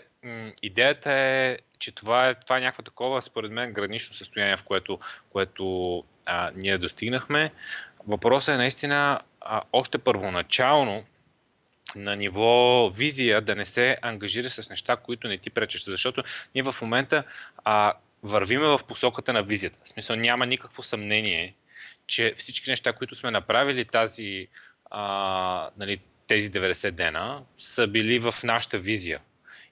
идеята 0.61 1.13
е, 1.13 1.57
че 1.79 1.91
това 1.91 2.29
е, 2.29 2.35
това 2.35 2.57
е 2.57 2.61
някакво 2.61 2.83
такова, 2.83 3.21
според 3.21 3.51
мен, 3.51 3.73
гранично 3.73 4.15
състояние, 4.15 4.57
в 4.57 4.63
което, 4.63 4.99
което 5.29 6.03
а, 6.25 6.51
ние 6.55 6.77
достигнахме. 6.77 7.51
Въпросът 8.07 8.53
е 8.53 8.57
наистина 8.57 9.21
а, 9.41 9.61
още 9.73 9.97
първоначално 9.97 11.05
на 11.95 12.15
ниво 12.15 12.89
визия 12.89 13.41
да 13.41 13.55
не 13.55 13.65
се 13.65 13.95
ангажира 14.01 14.49
с 14.49 14.69
неща, 14.69 14.95
които 14.95 15.27
не 15.27 15.37
ти 15.37 15.49
пречат. 15.49 15.81
Защото 15.85 16.23
ние 16.55 16.63
в 16.63 16.75
момента 16.81 17.23
а, 17.63 17.93
вървиме 18.25 18.67
в 18.67 18.79
посоката 18.87 19.33
на 19.33 19.43
визията. 19.43 19.79
В 19.83 19.89
смисъл 19.89 20.15
няма 20.15 20.45
никакво 20.45 20.83
съмнение, 20.83 21.55
че 22.07 22.33
всички 22.35 22.69
неща, 22.69 22.93
които 22.93 23.15
сме 23.15 23.31
направили 23.31 23.85
тази, 23.85 24.47
а, 24.91 25.69
нали, 25.77 25.99
тези 26.27 26.51
90 26.51 26.91
дена, 26.91 27.43
са 27.57 27.87
били 27.87 28.19
в 28.19 28.35
нашата 28.43 28.79
визия. 28.79 29.19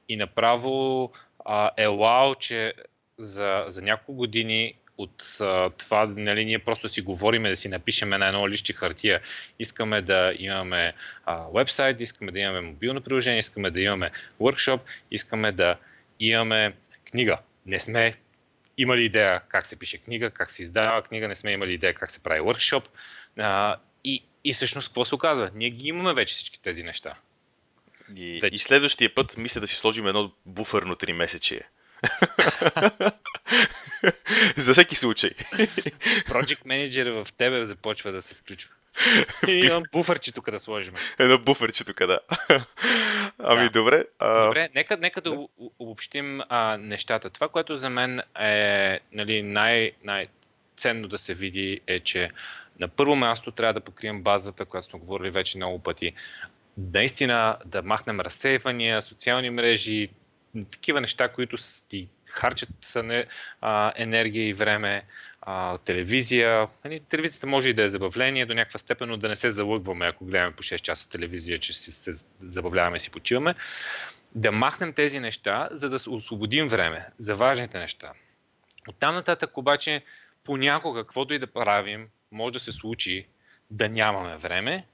И 0.09 0.15
направо 0.15 1.11
а, 1.45 1.71
е 1.77 1.87
вау, 1.87 2.35
че 2.35 2.73
за, 3.17 3.65
за 3.67 3.81
няколко 3.81 4.13
години 4.13 4.73
от 4.97 5.37
а, 5.41 5.69
това, 5.69 6.05
нали, 6.05 6.45
ние 6.45 6.59
просто 6.59 6.89
си 6.89 7.01
говориме 7.01 7.49
да 7.49 7.55
си 7.55 7.69
напишем 7.69 8.09
на 8.09 8.27
едно 8.27 8.49
лище 8.49 8.73
хартия. 8.73 9.21
Искаме 9.59 10.01
да 10.01 10.33
имаме 10.37 10.93
а, 11.25 11.45
вебсайт, 11.55 12.01
искаме 12.01 12.31
да 12.31 12.39
имаме 12.39 12.61
мобилно 12.61 13.01
приложение, 13.01 13.39
искаме 13.39 13.71
да 13.71 13.81
имаме 13.81 14.11
workshop, 14.41 14.79
искаме 15.11 15.51
да 15.51 15.75
имаме 16.19 16.73
книга. 17.05 17.37
Не 17.65 17.79
сме 17.79 18.15
имали 18.77 19.03
идея 19.03 19.41
как 19.49 19.65
се 19.65 19.75
пише 19.75 19.97
книга, 19.97 20.31
как 20.31 20.51
се 20.51 20.63
издава 20.63 21.01
книга, 21.01 21.27
не 21.27 21.35
сме 21.35 21.51
имали 21.51 21.73
идея 21.73 21.93
как 21.93 22.11
се 22.11 22.19
прави 22.19 22.41
workshop. 22.41 22.87
А, 23.39 23.75
и, 24.03 24.23
и 24.43 24.53
всъщност 24.53 24.87
какво 24.87 25.05
се 25.05 25.15
оказва? 25.15 25.51
Ние 25.53 25.69
ги 25.69 25.87
имаме 25.87 26.13
вече 26.13 26.33
всички 26.33 26.61
тези 26.61 26.83
неща. 26.83 27.15
И, 28.15 28.39
вече. 28.41 28.55
и 28.55 28.57
следващия 28.57 29.15
път 29.15 29.37
мисля 29.37 29.61
да 29.61 29.67
си 29.67 29.75
сложим 29.75 30.07
едно 30.07 30.31
буферно 30.45 30.95
3 30.95 31.11
месече. 31.11 31.61
За 34.63 34.73
всеки 34.73 34.95
случай. 34.95 35.29
Project 36.27 36.65
Manager 36.65 37.23
в 37.23 37.33
тебе 37.33 37.65
започва 37.65 38.11
да 38.11 38.21
се 38.21 38.35
включва. 38.35 38.73
И 39.47 39.51
имам 39.51 39.83
буферче 39.91 40.31
тук 40.31 40.51
да 40.51 40.59
сложим. 40.59 40.93
Едно 41.19 41.39
буферче 41.39 41.83
тук, 41.83 41.99
да. 41.99 42.19
Ами 43.37 43.63
да. 43.63 43.69
добре. 43.69 44.05
А... 44.19 44.45
Добре, 44.45 44.69
нека, 44.75 44.97
нека 44.97 45.21
да 45.21 45.47
обобщим 45.79 46.41
а, 46.49 46.77
нещата. 46.77 47.29
Това, 47.29 47.49
което 47.49 47.77
за 47.77 47.89
мен 47.89 48.21
е 48.39 48.99
нали, 49.11 49.43
най- 49.43 49.91
най-ценно 50.03 51.07
да 51.07 51.17
се 51.17 51.33
види 51.33 51.79
е, 51.87 51.99
че 51.99 52.31
на 52.79 52.87
първо 52.87 53.15
място 53.15 53.51
трябва 53.51 53.73
да 53.73 53.81
покрием 53.81 54.21
базата, 54.21 54.65
която 54.65 54.87
сме 54.87 54.99
говорили 54.99 55.29
вече 55.29 55.57
много 55.57 55.79
пъти. 55.79 56.13
Наистина 56.77 57.57
да 57.65 57.83
махнем 57.83 58.19
разсейвания, 58.19 59.01
социални 59.01 59.49
мрежи, 59.49 60.09
такива 60.71 61.01
неща, 61.01 61.27
които 61.27 61.57
ти 61.89 62.09
харчат 62.29 62.69
енергия 63.95 64.47
и 64.47 64.53
време, 64.53 65.05
телевизия. 65.85 66.67
Нали, 66.85 66.99
телевизията 66.99 67.47
може 67.47 67.69
и 67.69 67.73
да 67.73 67.83
е 67.83 67.89
забавление 67.89 68.45
до 68.45 68.53
някаква 68.53 68.79
степен, 68.79 69.09
но 69.09 69.17
да 69.17 69.29
не 69.29 69.35
се 69.35 69.49
залъгваме, 69.49 70.05
ако 70.05 70.25
гледаме 70.25 70.55
по 70.55 70.63
6 70.63 70.81
часа 70.81 71.09
телевизия, 71.09 71.57
че 71.57 71.73
се 71.73 72.25
забавляваме 72.39 72.97
и 72.97 72.99
си 72.99 73.11
почиваме. 73.11 73.55
Да 74.35 74.51
махнем 74.51 74.93
тези 74.93 75.19
неща, 75.19 75.69
за 75.71 75.89
да 75.89 75.95
освободим 76.09 76.67
време 76.67 77.07
за 77.17 77.35
важните 77.35 77.79
неща. 77.79 78.13
От 78.87 78.95
там 78.99 79.15
нататък 79.15 79.57
обаче 79.57 80.03
понякога, 80.43 81.01
каквото 81.03 81.33
и 81.33 81.39
да 81.39 81.47
правим, 81.47 82.07
може 82.31 82.53
да 82.53 82.59
се 82.59 82.71
случи 82.71 83.27
да 83.71 83.89
нямаме 83.89 84.37
време, 84.37 84.85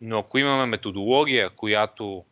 но 0.00 0.18
ако 0.18 0.38
имаме 0.38 0.66
методология, 0.66 1.50
която 1.50 2.24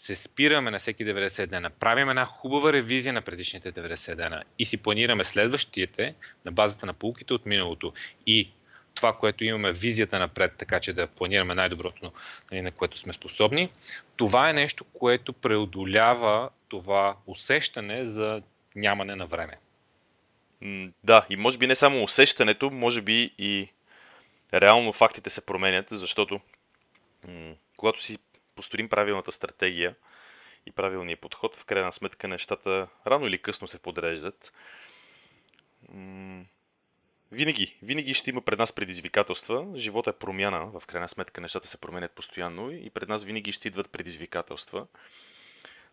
се 0.00 0.14
спираме 0.14 0.70
на 0.70 0.78
всеки 0.78 1.04
90 1.04 1.46
дена, 1.46 1.70
правим 1.70 2.10
една 2.10 2.24
хубава 2.24 2.72
ревизия 2.72 3.12
на 3.12 3.22
предишните 3.22 3.72
90 3.72 4.14
дена 4.14 4.42
и 4.58 4.66
си 4.66 4.82
планираме 4.82 5.24
следващите 5.24 6.14
на 6.44 6.52
базата 6.52 6.86
на 6.86 6.92
полуките 6.92 7.34
от 7.34 7.46
миналото 7.46 7.92
и 8.26 8.50
това, 8.94 9.12
което 9.12 9.44
имаме 9.44 9.72
визията 9.72 10.18
напред, 10.18 10.52
така 10.58 10.80
че 10.80 10.92
да 10.92 11.06
планираме 11.06 11.54
най-доброто, 11.54 12.12
нали, 12.50 12.62
на 12.62 12.70
което 12.70 12.98
сме 12.98 13.12
способни, 13.12 13.70
това 14.16 14.50
е 14.50 14.52
нещо, 14.52 14.84
което 14.84 15.32
преодолява 15.32 16.50
това 16.68 17.16
усещане 17.26 18.06
за 18.06 18.42
нямане 18.76 19.16
на 19.16 19.26
време. 19.26 19.56
Да, 21.04 21.26
и 21.30 21.36
може 21.36 21.58
би 21.58 21.66
не 21.66 21.74
само 21.74 22.04
усещането, 22.04 22.70
може 22.70 23.02
би 23.02 23.34
и 23.38 23.68
реално 24.54 24.92
фактите 24.92 25.30
се 25.30 25.40
променят, 25.40 25.86
защото 25.90 26.40
когато 27.76 28.02
си 28.02 28.18
построим 28.54 28.88
правилната 28.88 29.32
стратегия 29.32 29.94
и 30.66 30.72
правилния 30.72 31.16
подход, 31.16 31.56
в 31.56 31.64
крайна 31.64 31.92
сметка 31.92 32.28
нещата 32.28 32.88
рано 33.06 33.26
или 33.26 33.38
късно 33.38 33.68
се 33.68 33.78
подреждат. 33.78 34.52
Винаги, 37.32 37.78
винаги 37.82 38.14
ще 38.14 38.30
има 38.30 38.40
пред 38.40 38.58
нас 38.58 38.72
предизвикателства. 38.72 39.66
Живота 39.76 40.10
е 40.10 40.12
промяна, 40.12 40.80
в 40.80 40.86
крайна 40.86 41.08
сметка 41.08 41.40
нещата 41.40 41.68
се 41.68 41.78
променят 41.78 42.12
постоянно 42.12 42.70
и 42.70 42.90
пред 42.90 43.08
нас 43.08 43.24
винаги 43.24 43.52
ще 43.52 43.68
идват 43.68 43.90
предизвикателства. 43.90 44.86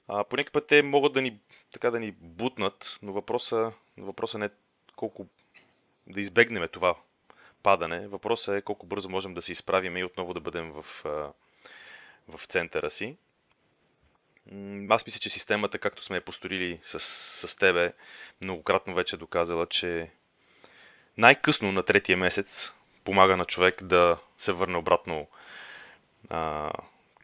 А, 0.07 0.23
по 0.23 0.35
някакъв 0.37 0.53
път 0.53 0.67
те 0.67 0.83
могат 0.83 1.13
да 1.13 1.21
ни, 1.21 1.39
така 1.71 1.91
да 1.91 1.99
ни 1.99 2.11
бутнат, 2.11 2.99
но 3.01 3.13
въпросът 3.13 3.73
въпроса 3.97 4.37
не 4.37 4.45
е 4.45 4.49
колко 4.95 5.27
да 6.07 6.21
избегнем 6.21 6.67
това 6.71 6.95
падане. 7.63 8.07
Въпросът 8.07 8.55
е 8.55 8.61
колко 8.61 8.85
бързо 8.85 9.09
можем 9.09 9.33
да 9.33 9.41
се 9.41 9.51
изправим 9.51 9.97
и 9.97 10.03
отново 10.03 10.33
да 10.33 10.39
бъдем 10.39 10.71
в, 10.71 11.05
в 12.27 12.45
центъра 12.45 12.91
си. 12.91 13.17
аз 14.89 15.05
мисля, 15.05 15.19
че 15.19 15.29
системата, 15.29 15.79
както 15.79 16.03
сме 16.03 16.15
я 16.15 16.25
построили 16.25 16.79
с, 16.83 16.99
с 17.47 17.55
тебе, 17.55 17.93
многократно 18.41 18.93
вече 18.93 19.15
е 19.15 19.19
доказала, 19.19 19.65
че 19.65 20.09
най-късно 21.17 21.71
на 21.71 21.83
третия 21.83 22.17
месец 22.17 22.73
помага 23.03 23.37
на 23.37 23.45
човек 23.45 23.83
да 23.83 24.17
се 24.37 24.51
върне 24.51 24.77
обратно 24.77 25.27
а, 26.29 26.71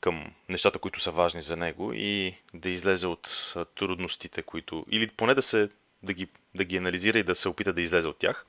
към 0.02 0.34
нещата, 0.50 0.80
които 0.80 1.00
са 1.00 1.12
важни 1.12 1.42
за 1.42 1.58
него 1.58 1.94
и 1.94 2.36
да 2.54 2.70
излезе 2.70 3.08
от 3.08 3.54
трудностите, 3.76 4.42
които... 4.42 4.86
Или 4.92 5.08
поне 5.08 5.36
да, 5.36 5.42
се, 5.42 5.70
да, 6.04 6.14
ги, 6.14 6.28
да 6.56 6.64
ги 6.64 6.78
анализира 6.78 7.20
и 7.20 7.24
да 7.24 7.36
се 7.36 7.50
опита 7.50 7.74
да 7.74 7.82
излезе 7.82 8.08
от 8.08 8.18
тях. 8.18 8.46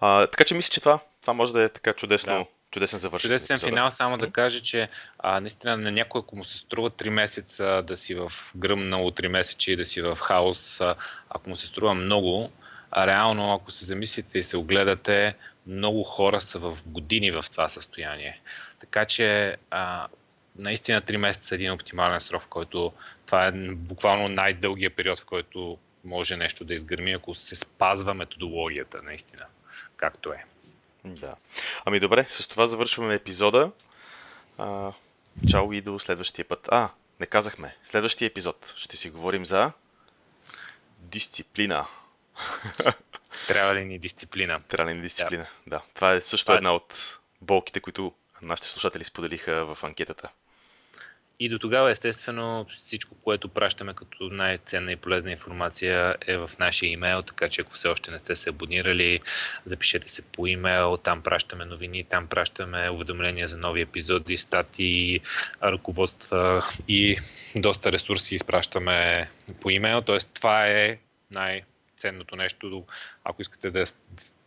А, 0.00 0.26
така 0.26 0.44
че 0.44 0.54
мисля, 0.54 0.70
че 0.70 0.80
това, 0.80 0.98
това 1.20 1.32
може 1.32 1.52
да 1.52 1.62
е 1.62 1.68
така 1.68 1.92
чудесно, 1.92 2.32
да. 2.32 2.46
Чудесен 2.74 2.98
завършен. 2.98 3.28
Чудесен 3.28 3.58
финал, 3.58 3.90
само 3.90 4.18
да 4.18 4.30
кажа, 4.30 4.60
че 4.60 4.88
а, 5.18 5.40
наистина 5.40 5.76
на 5.76 5.92
някой, 5.92 6.18
ако 6.18 6.36
му 6.36 6.44
се 6.44 6.58
струва 6.58 6.90
3 6.90 7.08
месеца 7.08 7.82
да 7.86 7.96
си 7.96 8.14
в 8.14 8.32
гръмнало 8.56 9.10
3 9.10 9.28
месече 9.28 9.72
и 9.72 9.76
да 9.76 9.84
си 9.84 10.02
в 10.02 10.16
хаос, 10.16 10.80
а, 10.80 10.94
ако 11.28 11.50
му 11.50 11.56
се 11.56 11.66
струва 11.66 11.94
много, 11.94 12.50
а 12.90 13.06
реално, 13.06 13.54
ако 13.54 13.70
се 13.70 13.84
замислите 13.84 14.38
и 14.38 14.42
се 14.42 14.56
огледате, 14.56 15.34
много 15.66 16.02
хора 16.02 16.40
са 16.40 16.58
в 16.58 16.78
години 16.86 17.30
в 17.30 17.44
това 17.50 17.68
състояние. 17.68 18.40
Така 18.80 19.04
че 19.04 19.56
а, 19.70 20.06
наистина 20.58 21.02
3 21.02 21.16
месеца 21.16 21.54
е 21.54 21.56
един 21.56 21.72
оптимален 21.72 22.20
срок, 22.20 22.42
в 22.42 22.48
който 22.48 22.92
това 23.26 23.46
е 23.46 23.52
буквално 23.72 24.28
най-дългия 24.28 24.90
период, 24.90 25.18
в 25.18 25.24
който 25.24 25.78
може 26.04 26.36
нещо 26.36 26.64
да 26.64 26.74
изгърми, 26.74 27.12
ако 27.12 27.34
се 27.34 27.56
спазва 27.56 28.14
методологията, 28.14 29.02
наистина, 29.02 29.44
както 29.96 30.32
е. 30.32 30.44
Да. 31.04 31.34
Ами 31.84 32.00
добре, 32.00 32.26
с 32.28 32.48
това 32.48 32.66
завършваме 32.66 33.14
епизода. 33.14 33.70
А, 34.58 34.92
чао 35.50 35.72
и 35.72 35.80
до 35.80 35.98
следващия 35.98 36.44
път. 36.44 36.68
А, 36.70 36.90
не 37.20 37.26
казахме. 37.26 37.76
Следващия 37.84 38.26
епизод 38.26 38.74
ще 38.76 38.96
си 38.96 39.10
говорим 39.10 39.46
за 39.46 39.72
дисциплина. 40.98 41.86
Трябва 43.48 43.74
ли 43.74 43.84
ни 43.84 43.98
дисциплина? 43.98 44.60
Трябва 44.68 44.92
ли 44.92 44.96
ни 44.96 45.02
дисциплина, 45.02 45.46
да. 45.66 45.76
да. 45.76 45.82
Това 45.94 46.14
е 46.14 46.20
също 46.20 46.44
Това... 46.44 46.54
Е- 46.54 46.56
една 46.56 46.74
от 46.74 47.18
болките, 47.40 47.80
които 47.80 48.12
нашите 48.42 48.68
слушатели 48.68 49.04
споделиха 49.04 49.74
в 49.74 49.84
анкетата. 49.84 50.28
И 51.40 51.48
до 51.48 51.58
тогава, 51.58 51.90
естествено, 51.90 52.66
всичко, 52.70 53.14
което 53.14 53.48
пращаме 53.48 53.94
като 53.94 54.28
най-ценна 54.30 54.92
и 54.92 54.96
полезна 54.96 55.30
информация 55.30 56.16
е 56.26 56.36
в 56.36 56.50
нашия 56.58 56.90
имейл, 56.90 57.22
така 57.22 57.48
че 57.48 57.60
ако 57.60 57.72
все 57.72 57.88
още 57.88 58.10
не 58.10 58.18
сте 58.18 58.36
се 58.36 58.50
абонирали, 58.50 59.20
запишете 59.66 60.08
се 60.08 60.22
по 60.22 60.46
имейл, 60.46 60.96
там 60.96 61.22
пращаме 61.22 61.64
новини, 61.64 62.04
там 62.04 62.26
пращаме 62.26 62.90
уведомления 62.90 63.48
за 63.48 63.56
нови 63.56 63.80
епизоди, 63.80 64.36
статии, 64.36 65.20
ръководства 65.62 66.64
и 66.88 67.16
доста 67.56 67.92
ресурси 67.92 68.34
изпращаме 68.34 69.30
по 69.60 69.70
имейл. 69.70 70.02
Тоест, 70.02 70.30
това 70.34 70.66
е 70.66 70.98
най- 71.30 71.62
ценното 71.96 72.36
нещо. 72.36 72.84
Ако 73.24 73.42
искате 73.42 73.70
да 73.70 73.84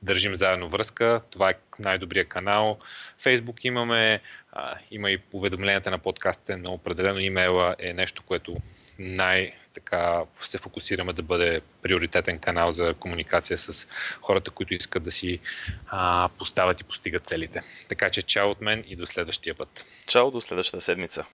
държим 0.02 0.36
заедно 0.36 0.70
връзка, 0.70 1.22
това 1.32 1.50
е 1.50 1.54
най-добрия 1.80 2.26
канал. 2.26 2.80
Фейсбук 3.20 3.66
имаме, 3.66 4.22
а, 4.52 4.76
има 4.92 5.12
и 5.12 5.22
уведомленията 5.34 5.92
на 5.92 6.00
подкастите, 6.00 6.56
но 6.56 6.72
определено 6.72 7.20
имейла 7.20 7.76
е 7.80 7.94
нещо, 7.94 8.24
което 8.24 8.58
най-така 9.00 10.24
се 10.34 10.58
фокусираме 10.58 11.14
да 11.14 11.22
бъде 11.22 11.62
приоритетен 11.82 12.40
канал 12.40 12.72
за 12.72 12.94
комуникация 12.94 13.58
с 13.58 13.88
хората, 14.22 14.52
които 14.52 14.74
искат 14.74 15.04
да 15.04 15.12
си 15.12 15.40
а, 15.88 16.30
поставят 16.38 16.82
и 16.82 16.84
постигат 16.84 17.26
целите. 17.26 17.62
Така 17.90 18.10
че 18.10 18.22
чао 18.22 18.50
от 18.50 18.62
мен 18.62 18.84
и 18.88 18.96
до 18.96 19.06
следващия 19.06 19.56
път. 19.56 19.86
Чао 20.08 20.32
до 20.32 20.42
следващата 20.42 20.82
седмица. 20.82 21.26